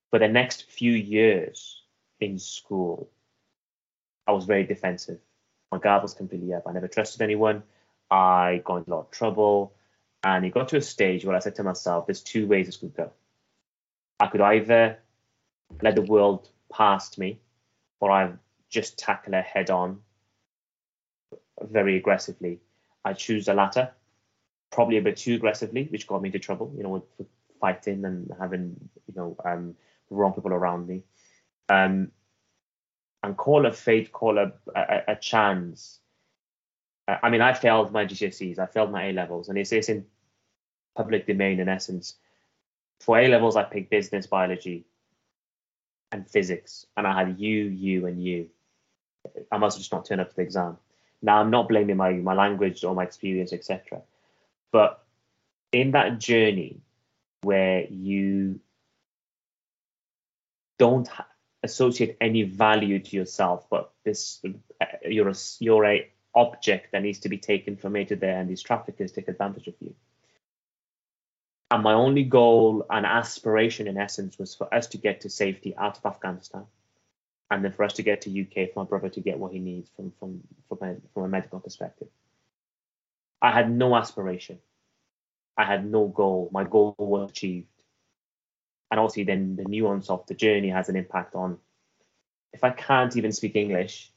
[0.09, 1.81] for the next few years
[2.19, 3.09] in school,
[4.25, 5.19] I was very defensive
[5.71, 6.63] my guard was completely up.
[6.65, 7.63] I never trusted anyone.
[8.09, 9.73] I got into a lot of trouble.
[10.23, 12.77] And it got to a stage where I said to myself, there's two ways this
[12.77, 13.11] could go.
[14.19, 14.97] I could either
[15.81, 17.39] let the world past me,
[17.99, 18.31] or I
[18.69, 19.99] just tackle it head on
[21.61, 22.59] very aggressively.
[23.05, 23.91] I choose the latter,
[24.71, 27.27] probably a bit too aggressively, which got me into trouble, you know, with,
[27.59, 28.75] fighting and having,
[29.07, 29.75] you know, um,
[30.09, 31.03] wrong people around me.
[31.69, 32.11] Um,
[33.23, 35.99] and call a fate, call a, a, a chance.
[37.07, 39.89] Uh, I mean, I failed my GCSEs, I failed my A levels, and it's, it's
[39.89, 40.05] in
[40.95, 42.15] public domain in essence.
[42.99, 44.85] For A levels, I picked business, biology,
[46.11, 48.47] and physics, and I had you, you, and you.
[49.51, 50.77] I must have just not turned up to the exam.
[51.21, 54.01] Now, I'm not blaming my my language or my experience, etc.
[54.71, 55.03] But
[55.71, 56.81] in that journey
[57.41, 58.59] where you
[60.77, 61.09] don't
[61.63, 64.41] associate any value to yourself, but this
[64.81, 68.39] uh, you're a, you're a object that needs to be taken from A to there,
[68.39, 69.95] and these traffickers take advantage of you.
[71.69, 75.75] And my only goal and aspiration, in essence, was for us to get to safety
[75.75, 76.65] out of Afghanistan,
[77.51, 79.59] and then for us to get to UK for my brother to get what he
[79.59, 82.09] needs from from from a, from a medical perspective.
[83.41, 84.59] I had no aspiration.
[85.57, 86.49] I had no goal.
[86.51, 87.67] My goal was achieved.
[88.89, 91.57] And obviously, then the nuance of the journey has an impact on
[92.53, 94.11] if I can't even speak English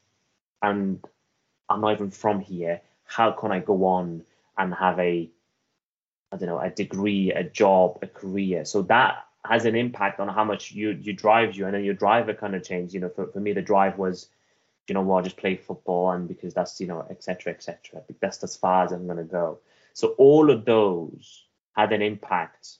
[0.62, 1.04] and
[1.68, 4.22] I'm not even from here, how can I go on
[4.56, 5.28] and have a,
[6.32, 8.64] I don't know, a degree, a job, a career?
[8.64, 11.94] So that has an impact on how much you you drive you, and then your
[11.94, 12.94] driver kind of changed.
[12.94, 14.28] You know, for, for me, the drive was,
[14.88, 17.52] you know, I'll just play football, and because that's you know, etc.
[17.52, 18.02] etc.
[18.20, 19.60] That's as far as I'm gonna go.
[19.92, 22.78] So all of those had an impact.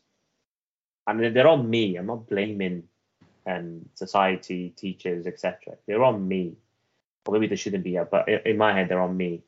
[1.07, 1.97] I mean, they're on me.
[1.97, 2.85] I'm not blaming
[3.47, 5.77] um, society, teachers, etc.
[5.87, 6.57] They're on me.
[7.27, 9.43] Or maybe they shouldn't be, but in my head, they're on me.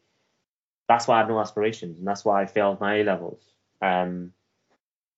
[0.89, 3.43] That's why I have no aspirations, and that's why I failed my A levels.
[3.81, 4.33] Um,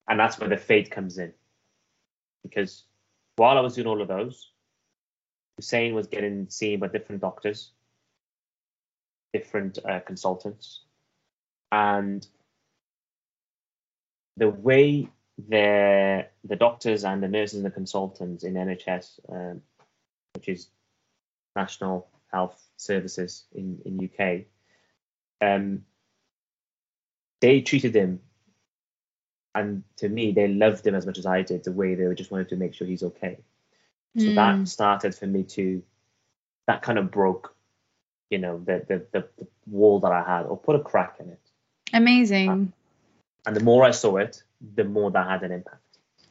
[0.07, 1.33] and that's where the fate comes in.
[2.43, 2.83] Because
[3.35, 4.51] while I was doing all of those,
[5.57, 7.71] Hussein was getting seen by different doctors,
[9.33, 10.81] different uh, consultants,
[11.71, 12.25] and
[14.37, 15.09] the way
[15.49, 19.61] the the doctors and the nurses and the consultants in NHS, um,
[20.33, 20.67] which is
[21.55, 24.45] National Health Services in in UK,
[25.41, 25.85] um,
[27.41, 28.21] they treated him,
[29.53, 31.63] and to me, they loved him as much as I did.
[31.63, 33.39] The way they just wanted to make sure he's okay.
[34.17, 34.35] So mm.
[34.35, 35.83] that started for me to,
[36.67, 37.55] that kind of broke,
[38.29, 41.29] you know, the, the the the wall that I had, or put a crack in
[41.29, 41.39] it.
[41.93, 42.73] Amazing.
[43.45, 44.41] and the more I saw it,
[44.75, 45.81] the more that had an impact.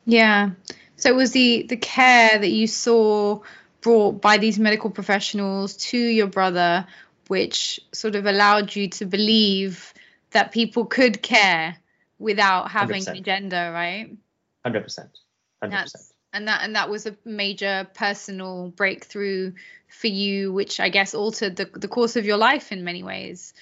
[0.07, 0.51] Yeah.
[0.97, 3.40] So it was the the care that you saw
[3.81, 6.87] brought by these medical professionals to your brother,
[7.29, 9.92] which sort of allowed you to believe
[10.31, 11.77] that people could care
[12.18, 13.09] without having 100%.
[13.09, 14.16] an agenda, right?
[14.64, 15.18] Hundred percent.
[15.62, 16.05] Hundred percent.
[16.35, 19.53] And that and that was a major personal breakthrough
[19.88, 23.55] for you, which I guess altered the the course of your life in many ways.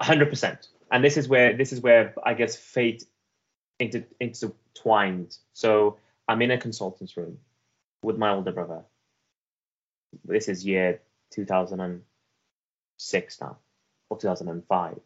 [0.00, 0.66] hundred percent.
[0.90, 3.04] And this is where this is where I guess fate
[3.78, 5.36] inter- intertwined.
[5.52, 7.38] So I'm in a consultant's room
[8.02, 8.82] with my older brother.
[10.24, 13.58] This is year 2006 now,
[14.10, 14.98] or 2005.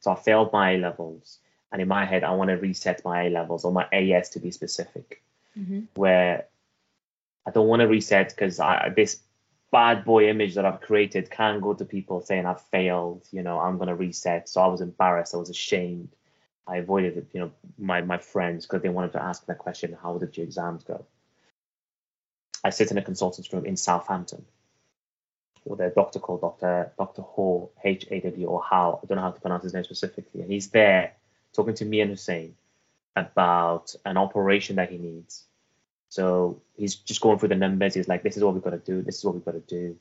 [0.00, 1.38] So I failed my A levels,
[1.72, 4.40] and in my head, I want to reset my A levels or my AS to
[4.40, 5.22] be specific,
[5.58, 5.80] mm-hmm.
[5.94, 6.46] where
[7.46, 8.60] I don't want to reset because
[8.96, 9.20] this
[9.70, 13.58] bad boy image that I've created can go to people saying I've failed, you know,
[13.58, 14.48] I'm going to reset.
[14.48, 16.10] So I was embarrassed, I was ashamed.
[16.66, 19.98] I avoided it, you know my my friends because they wanted to ask that question.
[20.02, 21.04] How did your exams go?
[22.62, 24.46] I sit in a consultant's room in Southampton
[25.64, 26.92] with a doctor called Dr.
[26.96, 27.22] Dr.
[27.22, 29.00] Haw, H A W or How.
[29.02, 30.40] I don't know how to pronounce his name specifically.
[30.40, 31.12] And he's there
[31.52, 32.54] talking to me and Hussein
[33.16, 35.44] about an operation that he needs.
[36.08, 37.94] So he's just going through the numbers.
[37.94, 39.02] He's like, this is what we've got to do.
[39.02, 39.96] This is what we've got to do.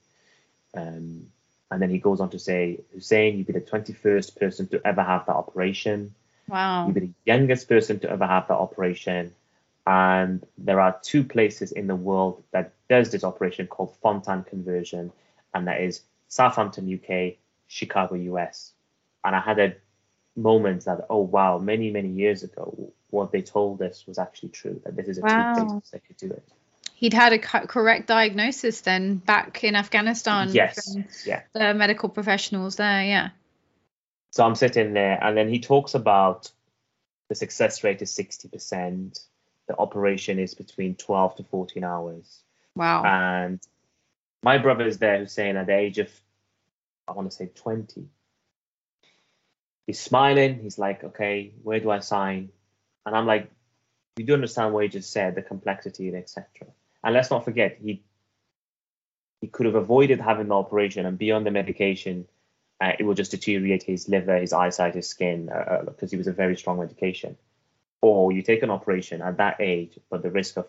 [0.75, 1.27] Um,
[1.71, 5.01] and then he goes on to say, Hussein, you'd be the 21st person to ever
[5.01, 6.13] have that operation.
[6.47, 6.85] Wow.
[6.85, 9.33] You'd be the youngest person to ever have that operation.
[9.85, 15.11] And there are two places in the world that does this operation called Fontan conversion,
[15.53, 17.35] and that is Southampton, UK,
[17.67, 18.71] Chicago, US.
[19.25, 19.75] And I had a
[20.35, 24.81] moment that, oh wow, many, many years ago, what they told us was actually true,
[24.83, 25.53] that this is a wow.
[25.53, 26.43] places that could do it.
[26.95, 30.49] He'd had a correct diagnosis then back in Afghanistan.
[30.51, 30.97] Yes.
[31.25, 31.43] yeah.
[31.53, 33.29] The medical professionals there, yeah.
[34.31, 36.51] So I'm sitting there, and then he talks about
[37.29, 39.23] the success rate is 60%.
[39.67, 42.41] The operation is between 12 to 14 hours.
[42.75, 43.03] Wow.
[43.03, 43.59] And
[44.41, 46.09] my brother is there who's saying at the age of,
[47.07, 48.07] I want to say 20.
[49.85, 50.59] He's smiling.
[50.59, 52.49] He's like, okay, where do I sign?
[53.05, 53.51] And I'm like,
[54.17, 56.45] you do understand what he just said, the complexity and etc.
[57.03, 58.03] And let's not forget, he
[59.41, 62.27] he could have avoided having the operation and be on the medication
[62.83, 66.17] uh, it will just deteriorate his liver, his eyesight, his skin, because uh, uh he
[66.17, 67.37] was a very strong medication.
[68.01, 70.67] Or you take an operation at that age, but the risk of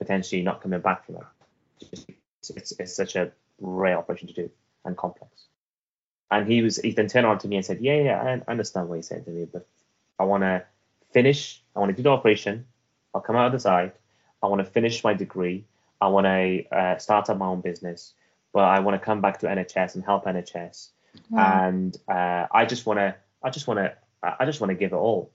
[0.00, 4.50] potentially not coming back from it, it's, it's, such a rare operation to do
[4.84, 5.44] and complex.
[6.32, 8.88] And he was he then turned on to me and said, yeah, yeah, I understand
[8.88, 9.68] what you're saying to me, but
[10.18, 10.64] I want to
[11.14, 11.62] finish.
[11.74, 12.66] I want to do the operation.
[13.14, 13.92] I'll come out of the side.
[14.42, 15.64] I want to finish my degree.
[16.00, 18.12] I want to uh, start up my own business,
[18.52, 20.90] but I want to come back to NHS and help NHS
[21.30, 21.66] wow.
[21.66, 24.92] and uh, I just want to, I just want to, I just want to give
[24.92, 25.32] it all.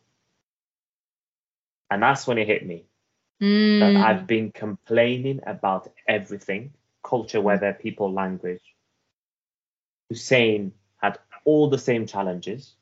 [1.92, 2.86] And that's when it hit me
[3.42, 3.80] mm.
[3.80, 6.74] that I've been complaining about everything,
[7.04, 8.62] culture, weather, people, language.
[10.10, 12.74] Hussein had all the same challenges,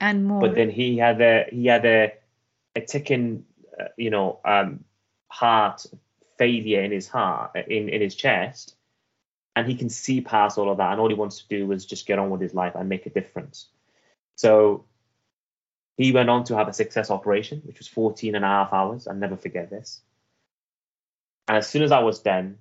[0.00, 0.40] and more.
[0.40, 2.12] But then he had a he had a
[2.78, 3.44] a ticking,
[3.80, 4.84] uh, you know, um,
[5.28, 5.86] heart
[6.38, 8.76] failure in his heart in in his chest
[9.56, 11.86] and he can see past all of that and all he wants to do is
[11.86, 13.68] just get on with his life and make a difference
[14.36, 14.86] so
[15.96, 19.08] He went on to have a success operation, which was 14 and a half hours.
[19.08, 20.02] I'll never forget this.
[21.48, 22.58] And as soon as I was done,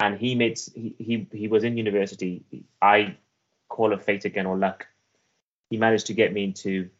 [0.00, 2.44] and he made he he, he was in university,
[2.82, 3.16] I
[3.68, 4.86] call it fate again or luck.
[5.70, 6.90] He managed to get me into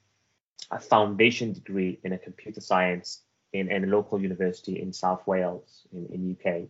[0.71, 3.21] a foundation degree in a computer science
[3.53, 6.69] in, in a local university in South Wales in, in UK.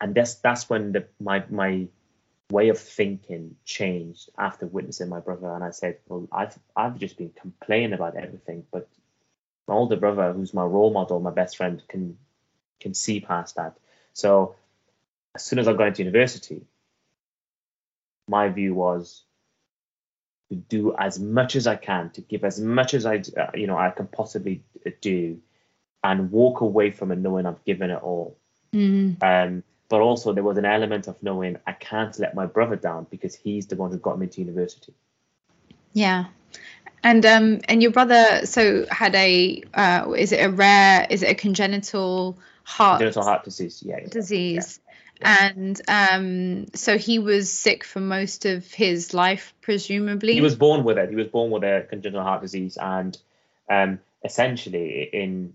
[0.00, 1.88] And that's that's when the my my
[2.50, 5.54] way of thinking changed after witnessing my brother.
[5.54, 8.88] And I said, Well, I've I've just been complaining about everything, but
[9.68, 12.18] my older brother, who's my role model, my best friend, can
[12.80, 13.78] can see past that.
[14.12, 14.56] So
[15.34, 16.62] as soon as I got into university,
[18.28, 19.22] my view was
[20.52, 23.66] to do as much as I can, to give as much as I, uh, you
[23.66, 24.62] know, I can possibly
[25.00, 25.40] do,
[26.04, 28.36] and walk away from it knowing I've given it all.
[28.74, 29.22] Mm.
[29.22, 33.06] Um, but also there was an element of knowing I can't let my brother down
[33.10, 34.92] because he's the one who got me to university.
[35.92, 36.26] Yeah.
[37.02, 41.30] And um and your brother so had a uh is it a rare is it
[41.30, 43.98] a congenital heart Congenital heart disease, yeah.
[44.00, 44.08] yeah.
[44.08, 44.80] disease?
[45.20, 50.34] And um so he was sick for most of his life presumably.
[50.34, 51.10] He was born with it.
[51.10, 53.16] He was born with a congenital heart disease and
[53.70, 55.54] um essentially in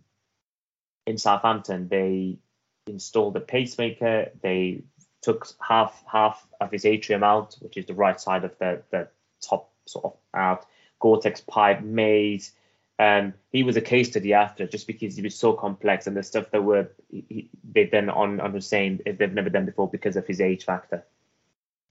[1.05, 2.37] in Southampton they
[2.87, 4.31] installed a pacemaker.
[4.41, 4.83] They
[5.21, 9.07] took half half of his atrium out, which is the right side of the the
[9.41, 10.65] top sort of out.
[10.99, 12.43] Gore-Tex pipe made.
[12.99, 16.23] Um, he was a case study after just because he was so complex and the
[16.23, 20.25] stuff that were he, they've done on on Hussein they've never done before because of
[20.25, 21.05] his age factor.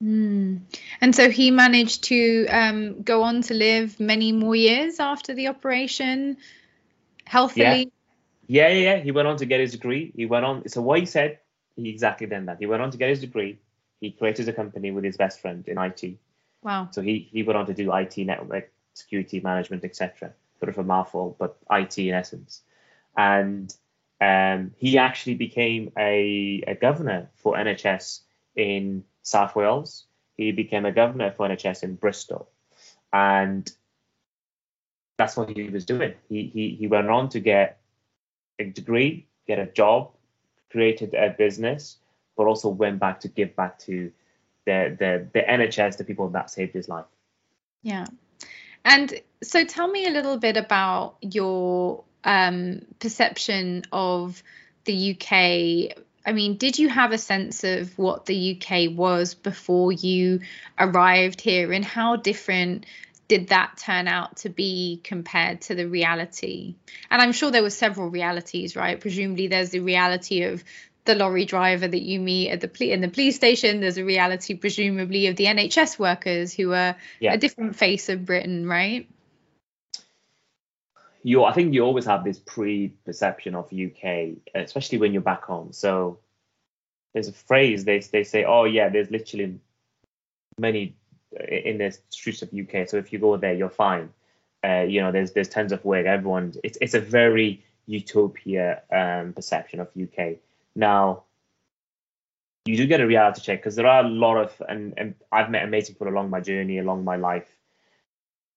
[0.03, 0.63] Mm.
[1.01, 5.49] And so he managed to um, go on to live many more years after the
[5.49, 6.37] operation,
[7.25, 7.93] healthily.
[8.47, 8.97] Yeah, yeah, yeah.
[8.99, 10.13] He went on to get his degree.
[10.15, 10.69] He went on.
[10.69, 11.39] So what he said,
[11.77, 12.59] he exactly done that.
[12.59, 13.59] He went on to get his degree.
[14.01, 16.19] He created a company with his best friend in IT.
[16.63, 16.89] Wow.
[16.91, 20.33] So he he went on to do IT network security management, etc.
[20.59, 22.63] Sort of a mouthful, but IT in essence.
[23.17, 23.75] And
[24.21, 28.21] um, he actually became a, a governor for NHS
[28.55, 30.05] in South Wales.
[30.37, 32.49] He became a governor for NHS in Bristol,
[33.13, 33.71] and
[35.17, 36.15] that's what he was doing.
[36.29, 37.81] He he he went on to get
[38.59, 40.11] a degree, get a job,
[40.71, 41.97] created a business,
[42.37, 44.13] but also went back to give back to
[44.67, 47.07] the the the NHS, the people that saved his life.
[47.83, 48.07] Yeah.
[48.87, 54.41] And so tell me a little bit about your um, perception of
[54.85, 55.99] the UK.
[56.25, 60.41] I mean, did you have a sense of what the UK was before you
[60.79, 62.87] arrived here, and how different
[63.27, 66.77] did that turn out to be compared to the reality?
[67.11, 69.01] And I'm sure there were several realities, right?
[69.01, 70.63] Presumably, there's the reality of
[71.07, 73.81] the lorry driver that you meet at the ple- in the police station.
[73.81, 77.35] There's a reality, presumably, of the NHS workers who are Yeah.
[77.35, 79.09] a different face of Britain, right?
[81.27, 85.73] you I think you always have this pre-perception of UK, especially when you're back home.
[85.73, 86.21] So
[87.13, 89.59] there's a phrase they they say, oh yeah, there's literally
[90.57, 90.95] many
[91.49, 92.89] in the streets of UK.
[92.89, 94.11] So if you go there, you're fine.
[94.65, 96.07] Uh, you know, there's there's tons of work.
[96.07, 100.37] Everyone, it's it's a very utopia um, perception of UK.
[100.77, 101.25] Now,
[102.67, 105.51] you do get a reality check because there are a lot of and and I've
[105.51, 107.49] met amazing people along my journey, along my life.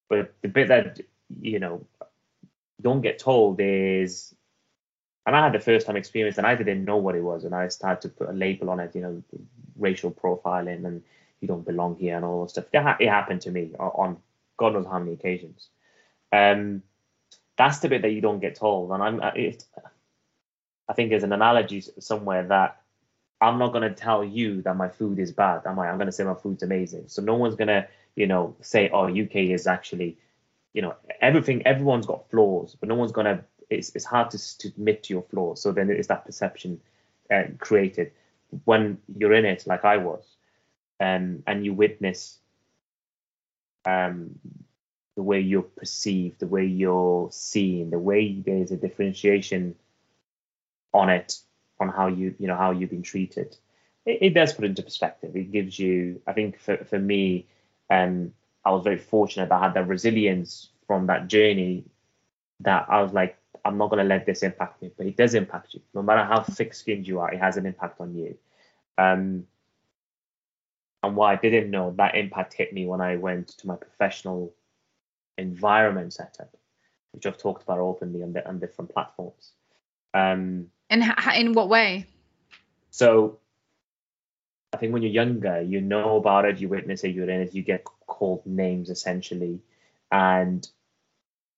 [0.10, 1.02] But the bit that
[1.42, 1.88] you know
[2.82, 4.36] don't get told is
[5.28, 7.56] and I had the first time experience and I didn't know what it was and
[7.56, 9.24] I started to put a label on it, you know,
[9.78, 11.04] racial profiling and
[11.42, 12.66] you don't belong here and all that stuff.
[12.74, 14.18] It, ha- it happened to me on,
[14.58, 15.70] God knows how many occasions.
[16.32, 16.84] Um,
[17.58, 19.22] that's the bit that you don't get told, and I'm.
[20.90, 22.82] I think there's an analogy somewhere that
[23.40, 25.62] I'm not gonna tell you that my food is bad.
[25.66, 27.06] I'm like, I'm gonna say my food's amazing.
[27.08, 30.18] So no one's gonna, you know, say, oh, UK is actually,
[30.74, 31.66] you know, everything.
[31.66, 33.46] Everyone's got flaws, but no one's gonna.
[33.70, 35.62] It's it's hard to to admit to your flaws.
[35.62, 36.82] So then it's that perception
[37.32, 38.12] uh, created
[38.66, 40.24] when you're in it, like I was,
[41.00, 42.40] um, and you witness
[43.86, 44.40] um,
[45.16, 49.76] the way you're perceived, the way you're seen, the way there's a differentiation
[50.94, 51.40] on it,
[51.80, 53.56] on how you you know how you've been treated.
[54.06, 55.36] It, it does put into perspective.
[55.36, 57.48] It gives you, I think, for for me,
[57.90, 58.34] um,
[58.66, 59.50] I was very fortunate.
[59.50, 61.86] That I had that resilience from that journey
[62.62, 65.34] that I was like, I'm not going to let this impact me, but it does
[65.34, 65.82] impact you.
[65.94, 68.38] No matter how thick-skinned you are, it has an impact on you.
[68.98, 69.46] Um,
[71.02, 74.54] and what I didn't know, that impact hit me when I went to my professional
[75.38, 76.54] environment setup,
[77.14, 79.52] which I've talked about openly on, the, on different platforms.
[80.14, 81.04] Um, And
[81.36, 82.06] in what way?
[82.90, 83.40] so
[84.74, 87.54] I think when you're younger, you know about it, you witness it, you're in it,
[87.54, 89.62] you get called names essentially.
[90.12, 90.68] And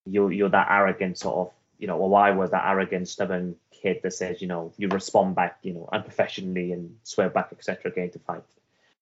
[0.05, 4.01] you're you're that arrogant sort of you know, or I was that arrogant, stubborn kid
[4.03, 8.11] that says, you know, you respond back, you know, unprofessionally and swear back, etc., going
[8.11, 8.43] to fight.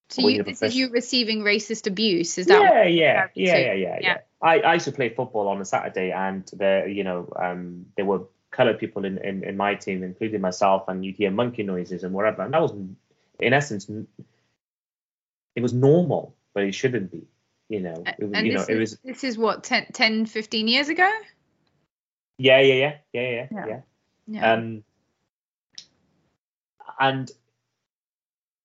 [0.08, 2.62] So you, this is you receiving racist abuse, is that?
[2.62, 6.10] Yeah, yeah, yeah, yeah, yeah, yeah, I, I used to play football on a Saturday,
[6.10, 10.40] and there, you know, um, there were colored people in, in, in my team, including
[10.40, 12.72] myself, and you'd hear monkey noises and whatever, and that was,
[13.38, 13.88] in essence,
[15.54, 17.26] it was normal, but it shouldn't be.
[17.68, 18.98] You know, it, and you know, is, it was.
[19.04, 21.08] This is what 10, 10, 15 years ago.
[22.36, 23.66] Yeah, yeah, yeah, yeah, yeah, yeah.
[23.68, 23.80] yeah.
[24.26, 24.52] yeah.
[24.52, 24.84] Um,
[26.98, 27.30] and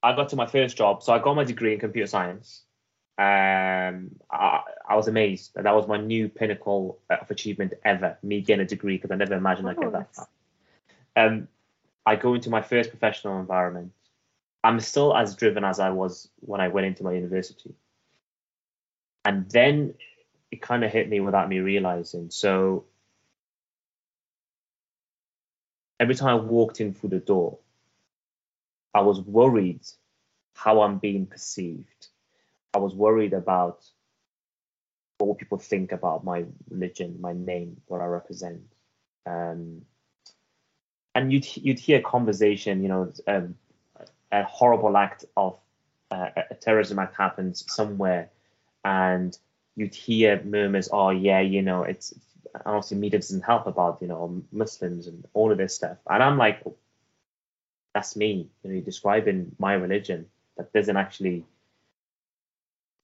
[0.02, 2.65] I got to my first job, so I got my degree in computer science.
[3.18, 8.18] Um, I, I was amazed that was my new pinnacle of achievement ever.
[8.22, 10.28] Me getting a degree because I never imagined I'd get that far.
[11.16, 11.48] Um,
[12.06, 13.94] I go into my first professional environment.
[14.64, 17.74] I'm still as driven as I was when I went into my university.
[19.24, 19.94] And then
[20.52, 22.30] it kind of hit me without me realizing.
[22.30, 22.86] So
[26.00, 27.60] every time I walked in through the door,
[28.94, 29.82] I was worried
[30.54, 32.08] how I'm being perceived.
[32.76, 33.86] I was worried about
[35.18, 38.62] what people think about my religion, my name, what I represent.
[39.26, 39.84] Um,
[41.16, 43.56] and you'd you'd hear conversation, you know, um,
[44.30, 45.58] a horrible act of
[46.12, 48.30] uh, a terrorism act happens somewhere,
[48.84, 49.38] and
[49.78, 52.14] you'd hear murmurs, "Oh yeah, you know, it's
[52.66, 55.98] honestly media doesn't help about you know Muslims and all of this stuff.
[56.10, 56.62] And I'm like,
[57.94, 58.50] that's me.
[58.64, 60.26] You know, describing my religion
[60.58, 61.46] that doesn't actually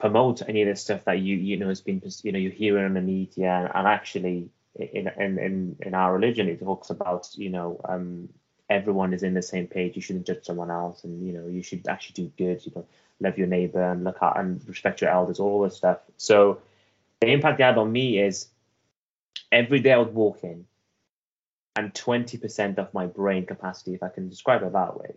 [0.02, 2.84] promote any of this stuff that you you know has been you know you hear
[2.86, 7.49] in the media and actually in in in, in our religion it talks about you
[7.49, 8.28] know um
[8.72, 9.95] everyone is in the same page.
[9.95, 12.86] You shouldn't judge someone else and you know you should actually do good you know
[13.20, 15.99] love your neighbor and look at and respect your elders all this stuff.
[16.18, 16.60] So
[17.20, 18.47] the impact it had on me is
[19.52, 20.66] every day I would walk in,
[21.76, 25.14] and 20% of my brain capacity, if I can describe it that way,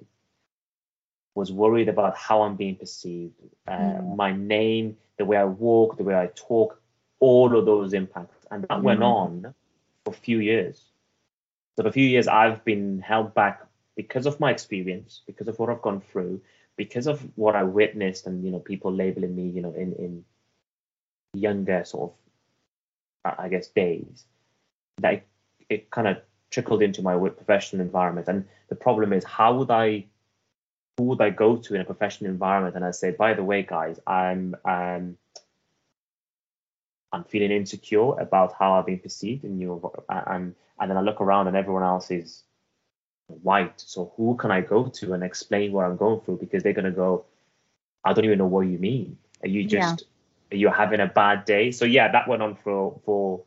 [1.34, 3.34] was worried about how I'm being perceived,
[3.66, 4.16] uh, mm.
[4.16, 6.80] my name, the way I walk, the way I talk,
[7.20, 8.46] all of those impacts.
[8.50, 8.82] And that mm.
[8.82, 9.54] went on
[10.04, 10.82] for a few years.
[11.76, 13.66] So for a few years, I've been held back
[13.96, 16.40] because of my experience, because of what I've gone through,
[16.76, 20.24] because of what I witnessed, and you know, people labeling me, you know, in in
[21.32, 22.16] younger sort of
[23.24, 24.24] I guess, days,
[24.98, 25.26] that it,
[25.68, 26.18] it kind of
[26.50, 28.28] trickled into my professional environment.
[28.28, 30.06] And the problem is, how would I,
[30.98, 32.76] would I go to in a professional environment?
[32.76, 35.16] And I say, by the way, guys, I'm, um,
[37.12, 41.20] I'm feeling insecure about how I've been perceived, and you, and and then I look
[41.20, 42.42] around and everyone else is
[43.28, 43.80] white.
[43.80, 46.38] So who can I go to and explain what I'm going through?
[46.38, 47.24] Because they're gonna go,
[48.04, 49.16] I don't even know what you mean.
[49.44, 50.06] Are you just
[50.50, 51.70] you're having a bad day.
[51.70, 53.42] So yeah, that went on for for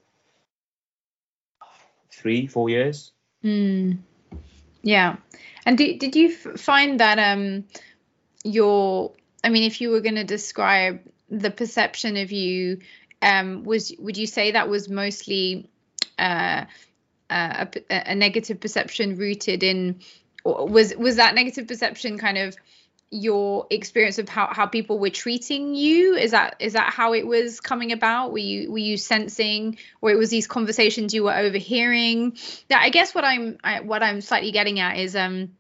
[2.12, 3.12] three, four years.
[3.44, 4.00] Mm.
[4.88, 5.18] Yeah.
[5.66, 7.66] And did did you find that um
[8.46, 9.12] your
[9.44, 12.80] I mean, if you were going to describe the perception of you,
[13.22, 15.70] um, was would you say that was mostly
[16.18, 16.64] uh,
[17.30, 20.00] uh a, a negative perception rooted in,
[20.46, 22.56] was was that negative perception kind of
[23.10, 26.16] your experience of how, how people were treating you?
[26.16, 28.32] Is that is that how it was coming about?
[28.32, 32.38] Were you were you sensing or it was these conversations you were overhearing?
[32.68, 35.52] That i guess what i'm I, what i'm slightly getting at is um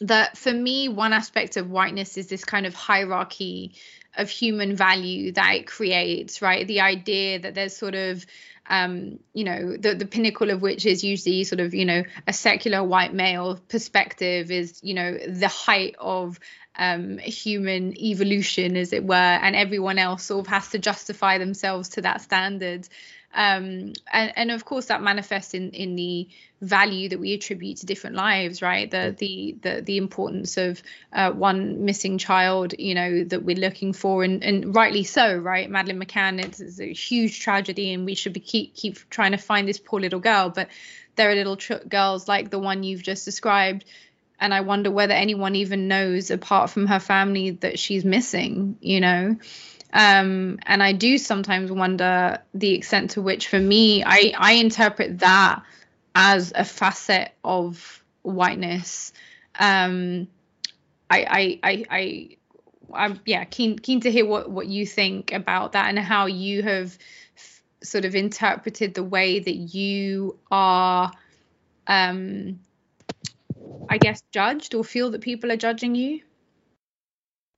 [0.00, 3.74] that for me one aspect of whiteness is this kind of hierarchy
[4.16, 8.24] of human value that it creates right the idea that there's sort of
[8.70, 12.32] um, you know, the, the pinnacle of which is usually sort of, you know, a
[12.32, 16.38] secular white male perspective is, you know, the height of
[16.76, 21.90] um, human evolution, as it were, and everyone else sort of has to justify themselves
[21.90, 22.88] to that standard.
[23.32, 26.28] Um, and, and of course that manifests in in the
[26.60, 28.90] value that we attribute to different lives right?
[28.90, 33.92] The the the, the importance of uh, one missing child you know that we're looking
[33.92, 34.24] for.
[34.24, 35.70] And, and rightly so right?
[35.70, 39.38] Madeleine McCann it's, it's a huge tragedy and we should be keep keep trying to
[39.38, 40.50] find this poor little girl.
[40.50, 40.68] But
[41.16, 43.84] there are little tr- girls like the one you've just described.
[44.40, 49.00] And I wonder whether anyone even knows apart from her family that she's missing, you
[49.00, 49.36] know.
[49.92, 55.20] Um, and I do sometimes wonder the extent to which, for me, I I interpret
[55.20, 55.62] that
[56.14, 59.12] as a facet of whiteness.
[59.58, 60.28] Um,
[61.08, 61.84] I I I.
[61.90, 62.36] I
[62.92, 66.64] I'm yeah keen keen to hear what what you think about that and how you
[66.64, 66.98] have
[67.36, 71.12] f- sort of interpreted the way that you are
[71.86, 72.58] um
[73.88, 76.20] I guess, judged or feel that people are judging you?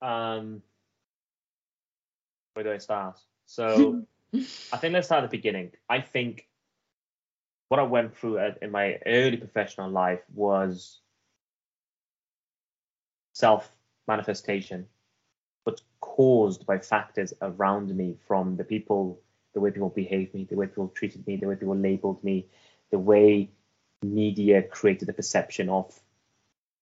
[0.00, 0.62] Um,
[2.54, 3.18] where do I start?
[3.46, 5.72] So I think let's start at the beginning.
[5.88, 6.46] I think
[7.68, 11.00] what I went through in my early professional life was
[13.34, 13.70] self
[14.06, 14.86] manifestation,
[15.64, 19.20] but caused by factors around me from the people,
[19.54, 22.46] the way people behaved me, the way people treated me, the way people labeled me,
[22.90, 23.50] the way
[24.02, 25.98] media created the perception of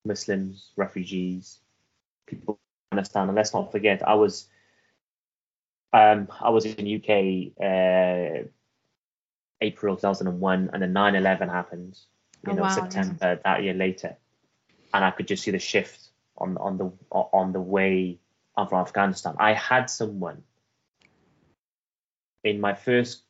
[0.05, 1.59] Muslims, refugees,
[2.27, 2.59] people
[2.91, 3.29] understand.
[3.29, 4.49] And let's not forget, I was
[5.93, 8.47] um, I was in UK uh,
[9.61, 11.99] April 2001, and then 9/11 happened.
[12.47, 14.16] You oh, know, wow, September that year later,
[14.95, 18.18] and I could just see the shift on on the on the way
[18.57, 19.36] I'm from Afghanistan.
[19.38, 20.43] I had someone
[22.45, 23.22] in my first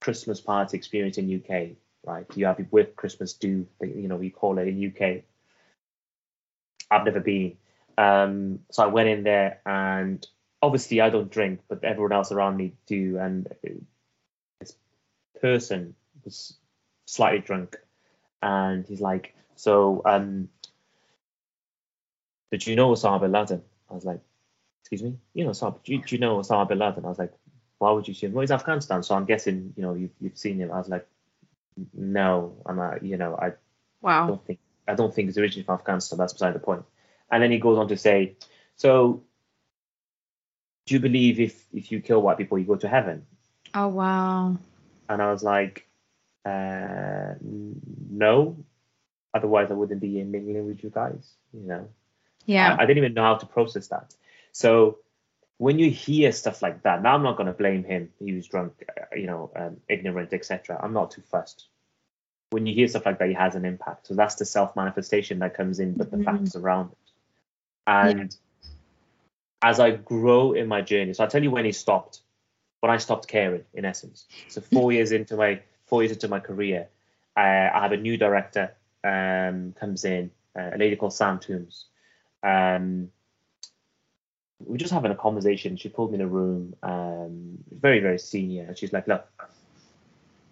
[0.00, 1.76] Christmas party experience in UK.
[2.06, 5.24] Right, you have with Christmas do you know we call it in UK.
[6.90, 7.58] I've never been,
[7.98, 10.26] um, so I went in there and
[10.62, 13.48] obviously I don't drink, but everyone else around me do, and
[14.60, 14.74] this
[15.40, 15.94] person
[16.24, 16.56] was
[17.06, 17.78] slightly drunk,
[18.42, 20.48] and he's like, "So, um,
[22.50, 24.20] did you know Osama bin Laden?" I was like,
[24.82, 27.18] "Excuse me, you know, Osama, do, you, do you know Osama bin Laden?" I was
[27.18, 27.32] like,
[27.78, 30.38] "Why would you see him?" Well, he's Afghanistan, so I'm guessing, you know, you've, you've
[30.38, 30.72] seen him.
[30.72, 31.06] I was like,
[31.94, 33.52] "No," and I, you know, I
[34.00, 34.26] wow.
[34.26, 36.18] don't think I don't think he's originally from Afghanistan.
[36.18, 36.84] That's beside the point.
[37.30, 38.36] And then he goes on to say,
[38.76, 39.22] "So
[40.88, 43.26] do you believe if if you kill white people you go to heaven?
[43.74, 44.56] Oh wow.
[45.08, 45.86] And i was like
[46.46, 48.56] uh, no.
[49.34, 51.88] Otherwise i wouldn't be in mingling with you guys you know?
[52.46, 52.74] Yeah.
[52.74, 54.14] I, I, didn't even know how to process that.
[54.52, 54.98] So
[55.58, 58.10] when you hear stuff like that now i'm not going to blame him.
[58.18, 61.66] He was drunk uh, you know um, ignorant etc i'm not too fussed.
[62.50, 64.06] When you hear stuff like that it has an impact.
[64.06, 66.38] So that's the self manifestation that comes in but the mm-hmm.
[66.38, 67.10] facts around it.
[67.86, 68.47] And yeah
[69.62, 71.14] as I grow in my journey.
[71.14, 72.20] So I'll tell you when he stopped.
[72.80, 74.26] When I stopped caring, in essence.
[74.48, 76.88] So four years into my four years into my career,
[77.36, 81.86] uh, I have a new director um, comes in, uh, a lady called Sam Toombs.
[82.42, 83.10] Um,
[84.64, 85.76] we are just having a conversation.
[85.76, 89.26] She pulled me in a room, um, very very senior, and she's like, "Look,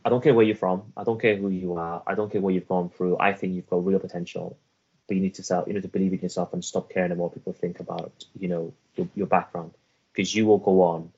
[0.04, 0.92] I don't care where you're from.
[0.96, 2.02] I don't care who you are.
[2.06, 3.18] I don't care what you've gone through.
[3.18, 4.58] I think you've got real potential
[5.06, 7.22] but you need to self, you need to believe in yourself and stop caring about
[7.22, 9.72] what people think about, you know, your, your background,
[10.12, 11.12] because you will go on,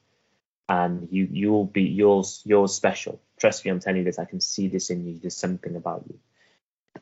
[0.68, 3.20] and you you will be yours you're special.
[3.38, 4.18] Trust me, I'm telling you this.
[4.18, 5.18] I can see this in you.
[5.18, 6.18] There's something about you.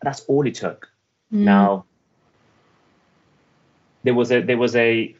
[0.03, 0.89] That's all it took.
[1.33, 1.39] Mm.
[1.39, 1.85] Now,
[4.03, 5.17] there was a there was a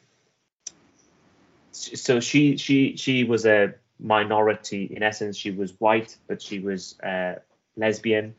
[1.73, 5.37] so she she she was a minority in essence.
[5.37, 7.37] She was white, but she was uh,
[7.77, 8.35] lesbian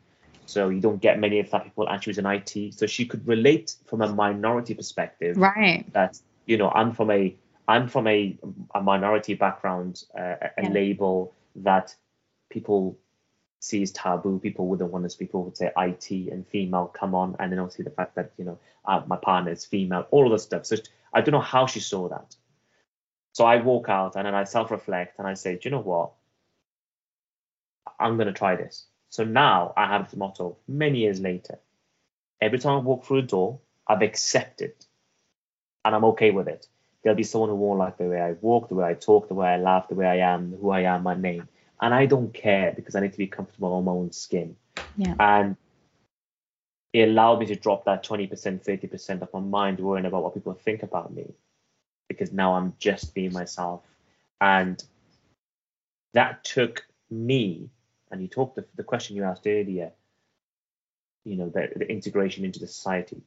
[0.48, 2.72] so you don't get many of that people and she was in IT.
[2.72, 5.36] So she could relate from a minority perspective.
[5.36, 5.84] Right.
[5.92, 6.18] That,
[6.48, 7.36] you know, I'm from a
[7.68, 8.36] I'm from a,
[8.74, 10.70] a minority background, uh, a yeah.
[10.70, 11.94] label that
[12.48, 12.98] people
[13.60, 14.38] see as taboo.
[14.38, 15.28] People wouldn't want to speak.
[15.28, 17.36] people would say IT and female, come on.
[17.38, 20.32] And then obviously the fact that, you know, uh, my partner is female, all of
[20.32, 20.64] this stuff.
[20.64, 20.76] So
[21.12, 22.34] I don't know how she saw that.
[23.32, 25.82] So I walk out and then I self reflect and I say, do you know
[25.82, 26.12] what?
[28.00, 28.86] I'm going to try this.
[29.10, 31.58] So now I have the motto many years later.
[32.40, 34.72] Every time I walk through a door, I've accepted
[35.88, 36.68] and I'm okay with it.
[37.02, 39.34] There'll be someone who won't like the way I walk, the way I talk, the
[39.34, 41.48] way I laugh, the way I am, who I am, my name.
[41.80, 44.54] And I don't care because I need to be comfortable on my own skin.
[44.98, 45.14] Yeah.
[45.18, 45.56] And
[46.92, 50.52] it allowed me to drop that 20%, 30% of my mind worrying about what people
[50.52, 51.32] think about me
[52.06, 53.80] because now I'm just being myself.
[54.42, 54.84] And
[56.12, 57.70] that took me
[58.10, 59.92] and you talked the, the question you asked earlier,
[61.24, 63.22] you know, the, the integration into the society.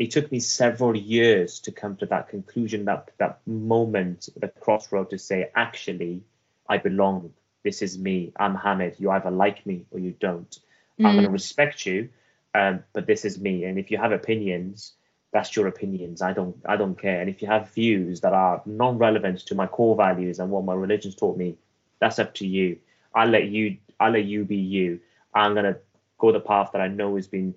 [0.00, 5.10] It took me several years to come to that conclusion, that that moment, the crossroad
[5.10, 6.22] to say, actually,
[6.66, 7.34] I belong.
[7.64, 8.32] This is me.
[8.38, 8.96] I'm Hamid.
[8.98, 10.58] You either like me or you don't.
[10.98, 11.06] Mm.
[11.06, 12.08] I'm going to respect you,
[12.54, 13.64] um, but this is me.
[13.64, 14.94] And if you have opinions,
[15.32, 16.22] that's your opinions.
[16.22, 17.20] I don't I don't care.
[17.20, 20.72] And if you have views that are non-relevant to my core values and what my
[20.72, 21.58] religion's taught me,
[21.98, 22.78] that's up to you.
[23.14, 25.00] I'll let you I'll let you be you.
[25.34, 25.76] I'm gonna
[26.16, 27.54] go the path that I know has been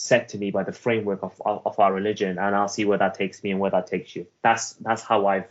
[0.00, 2.98] set to me by the framework of, of, of our religion, and I'll see where
[2.98, 4.28] that takes me and where that takes you.
[4.42, 5.50] That's that's how I've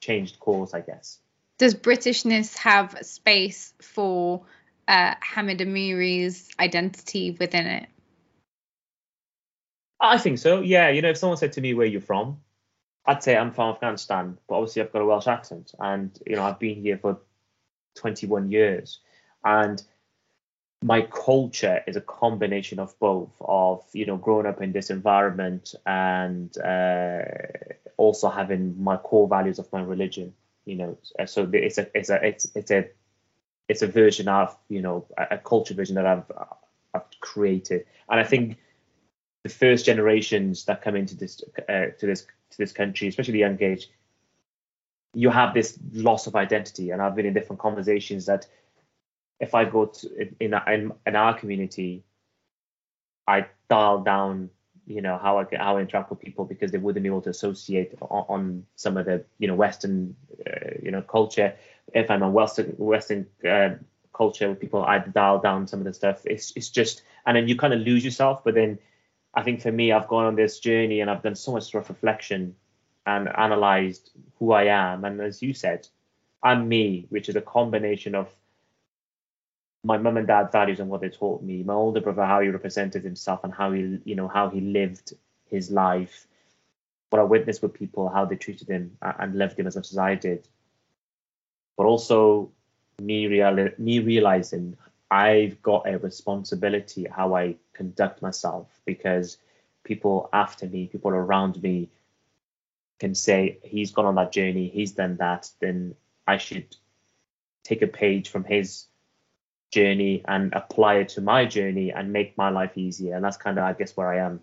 [0.00, 1.20] changed course, I guess.
[1.58, 4.42] Does Britishness have space for
[4.88, 7.88] uh, Hamid Amiri's identity within it?
[10.00, 10.60] I think so.
[10.60, 12.40] Yeah, you know, if someone said to me where you're from,
[13.06, 16.42] I'd say I'm from Afghanistan, but obviously I've got a Welsh accent, and you know
[16.42, 17.20] I've been here for
[17.94, 18.98] 21 years.
[19.44, 19.80] And
[20.84, 25.74] my culture is a combination of both of you know growing up in this environment
[25.86, 27.22] and uh,
[27.96, 30.34] also having my core values of my religion
[30.66, 32.88] you know so it's a it's a it's it's a
[33.68, 36.30] it's a version of you know a, a culture version that I've
[36.94, 38.58] I've created, and I think
[39.42, 43.38] the first generations that come into this uh, to this to this country, especially the
[43.40, 43.88] young age,
[45.14, 46.90] you have this loss of identity.
[46.90, 48.46] And I've been in different conversations that
[49.40, 52.04] if I go to in in, in our community,
[53.26, 54.50] I dial down
[54.86, 57.30] you know how I how I interact with people because they wouldn't be able to
[57.30, 60.16] associate on, on some of the you know Western
[60.46, 61.54] uh, you know culture.
[61.94, 63.70] If I'm a Western Western uh,
[64.12, 66.22] culture with people, I dial down some of the stuff.
[66.24, 68.44] It's it's just and then you kind of lose yourself.
[68.44, 68.78] But then
[69.34, 71.88] I think for me, I've gone on this journey and I've done so much self
[71.88, 72.54] reflection
[73.06, 75.04] and analyzed who I am.
[75.04, 75.88] And as you said,
[76.42, 78.28] I'm me, which is a combination of
[79.84, 82.48] my mum and dad values and what they taught me, my older brother how he
[82.48, 85.14] represented himself and how he you know how he lived
[85.50, 86.26] his life,
[87.10, 89.98] what I witnessed with people, how they treated him and loved him as much as
[89.98, 90.48] I did.
[91.76, 92.50] But also
[93.00, 94.76] me real me realizing
[95.10, 99.36] I've got a responsibility how I conduct myself because
[99.84, 101.90] people after me, people around me
[102.98, 105.94] can say he's gone on that journey, he's done that, then
[106.26, 106.74] I should
[107.64, 108.86] take a page from his
[109.74, 113.16] journey and apply it to my journey and make my life easier.
[113.16, 114.40] And that's kind of, I guess, where I am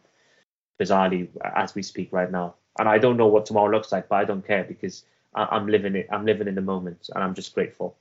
[0.79, 2.55] bizarrely as we speak right now.
[2.77, 5.03] And I don't know what tomorrow looks like, but I don't care because
[5.33, 6.07] I'm living it.
[6.11, 7.95] I'm living in the moment, and I'm just grateful.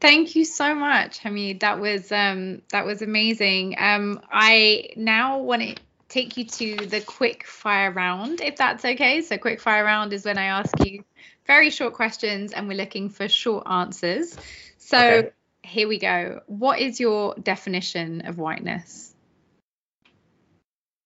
[0.00, 1.60] Thank you so much, Hamid.
[1.60, 3.76] That was um, that was amazing.
[3.78, 5.74] Um, I now want to
[6.08, 9.22] take you to the quick fire round, if that's okay.
[9.22, 11.04] So, quick fire round is when I ask you
[11.46, 14.36] very short questions, and we're looking for short answers.
[14.78, 15.30] So, okay
[15.62, 16.40] here we go.
[16.46, 19.14] What is your definition of whiteness?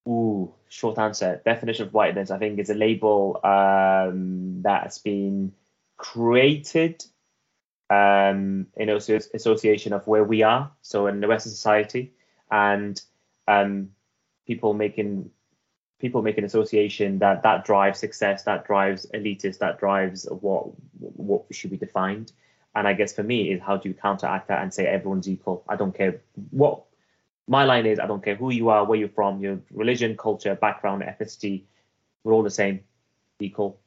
[0.08, 1.40] Ooh, short answer.
[1.44, 5.52] Definition of whiteness, I think, is a label um, that's been
[5.96, 7.04] created
[7.90, 12.14] um, in association of where we are, so in the Western society,
[12.50, 13.00] and
[13.46, 13.90] um,
[14.46, 15.30] people making
[15.98, 21.44] people make an association that that drives success, that drives elitist, that drives what what
[21.52, 22.32] should be defined.
[22.76, 25.64] And I guess for me is how do you counteract that and say everyone's equal?
[25.66, 26.20] I don't care
[26.50, 26.82] what
[27.48, 27.98] my line is.
[27.98, 31.62] I don't care who you are, where you're from, your religion, culture, background, ethnicity.
[32.22, 32.80] We're all the same,
[33.40, 33.80] equal,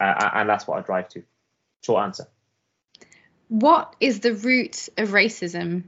[0.00, 1.22] uh, and that's what I drive to.
[1.82, 2.26] Short answer.
[3.46, 5.84] What is the root of racism?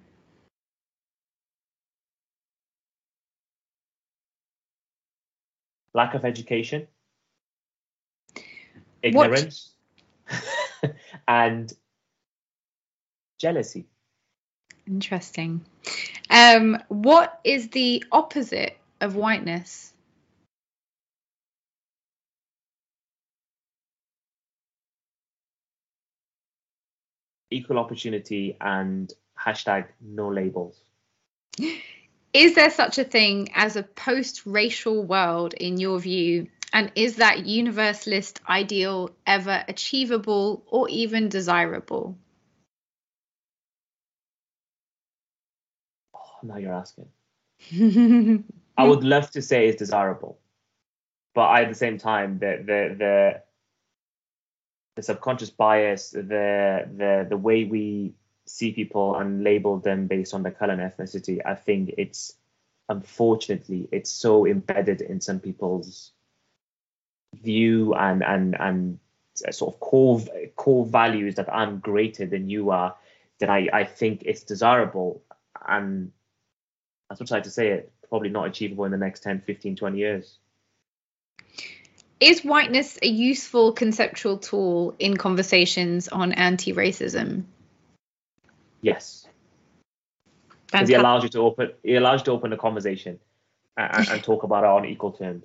[5.95, 6.87] Lack of education,
[9.03, 9.73] ignorance,
[11.27, 11.73] and
[13.39, 13.87] jealousy.
[14.87, 15.65] Interesting.
[16.31, 19.93] Um, what is the opposite of whiteness?
[27.51, 30.81] Equal opportunity and hashtag no labels.
[32.33, 36.49] Is there such a thing as a post racial world in your view?
[36.71, 42.19] And is that universalist ideal ever achievable or even desirable?
[46.47, 47.09] Now you're asking.
[48.77, 50.39] I would love to say it's desirable,
[51.35, 53.43] but at the same time, the the the
[54.97, 58.15] the subconscious bias, the the the way we
[58.47, 62.35] see people and label them based on their color and ethnicity, I think it's
[62.89, 66.13] unfortunately it's so embedded in some people's
[67.43, 68.99] view and and and
[69.51, 70.21] sort of core
[70.57, 72.95] core values that I'm greater than you are
[73.41, 75.23] that I I think it's desirable
[75.67, 76.13] and
[77.11, 79.77] as much as I to say it, probably not achievable in the next 10, 15,
[79.77, 80.39] 20 years.
[82.19, 87.45] Is whiteness a useful conceptual tool in conversations on anti racism?
[88.81, 89.27] Yes.
[90.67, 93.19] Because it allows you to open it allows you to open a conversation
[93.77, 95.45] and, and talk about it on equal terms.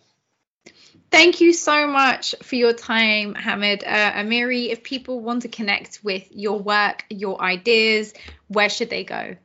[1.09, 3.83] Thank you so much for your time, Hamid.
[3.83, 8.13] Uh, Amiri, if people want to connect with your work, your ideas,
[8.47, 9.35] where should they go?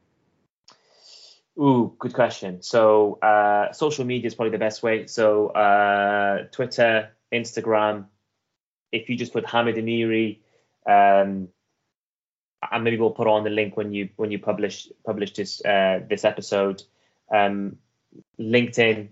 [1.58, 2.62] Ooh, good question.
[2.62, 5.06] So uh, social media is probably the best way.
[5.06, 8.06] So uh, Twitter, Instagram.
[8.92, 10.40] If you just put Hamid Amiri,
[10.86, 11.48] um,
[12.70, 16.00] and maybe we'll put on the link when you when you publish publish this uh,
[16.08, 16.82] this episode.
[17.32, 17.78] Um,
[18.38, 19.08] LinkedIn,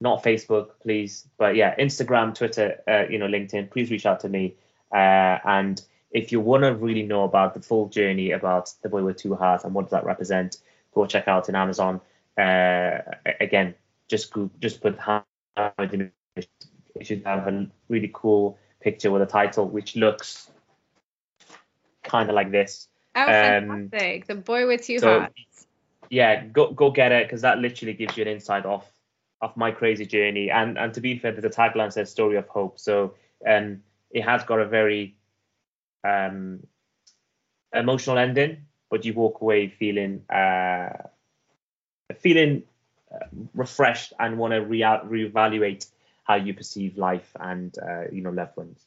[0.00, 1.26] not Facebook, please.
[1.38, 3.70] But yeah, Instagram, Twitter, uh, you know, LinkedIn.
[3.70, 4.56] Please reach out to me.
[4.92, 5.80] Uh, and
[6.10, 9.34] if you want to really know about the full journey about the boy with two
[9.34, 10.56] hearts and what does that represent,
[10.94, 12.00] go check out in Amazon.
[12.38, 12.98] Uh,
[13.40, 13.74] again,
[14.08, 16.12] just go, just put Hamid.
[16.36, 20.50] It should have a really cool picture with a title which looks
[22.02, 22.88] kind of like this.
[23.14, 24.26] Oh, fantastic!
[24.26, 25.66] the boy with two so, hearts.
[26.10, 28.90] Yeah, go go get it because that literally gives you an insight off
[29.40, 30.50] of my crazy journey.
[30.50, 33.14] And and to be fair, the tagline says "Story of Hope," so
[33.46, 35.16] um, it has got a very
[36.04, 36.60] um,
[37.74, 40.90] emotional ending, but you walk away feeling uh,
[42.18, 42.64] feeling
[43.12, 45.86] uh, refreshed and want to re- reevaluate
[46.24, 48.84] how you perceive life and uh, you know loved ones.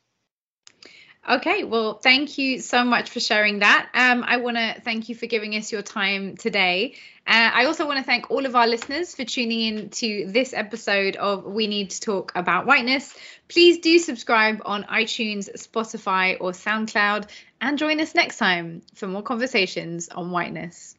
[1.27, 3.89] Okay, well, thank you so much for sharing that.
[3.93, 6.95] Um, I want to thank you for giving us your time today.
[7.25, 10.53] Uh, I also want to thank all of our listeners for tuning in to this
[10.53, 13.15] episode of We Need to Talk About Whiteness.
[13.47, 17.29] Please do subscribe on iTunes, Spotify, or SoundCloud,
[17.63, 20.97] and join us next time for more conversations on whiteness.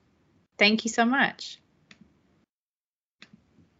[0.56, 1.58] Thank you so much.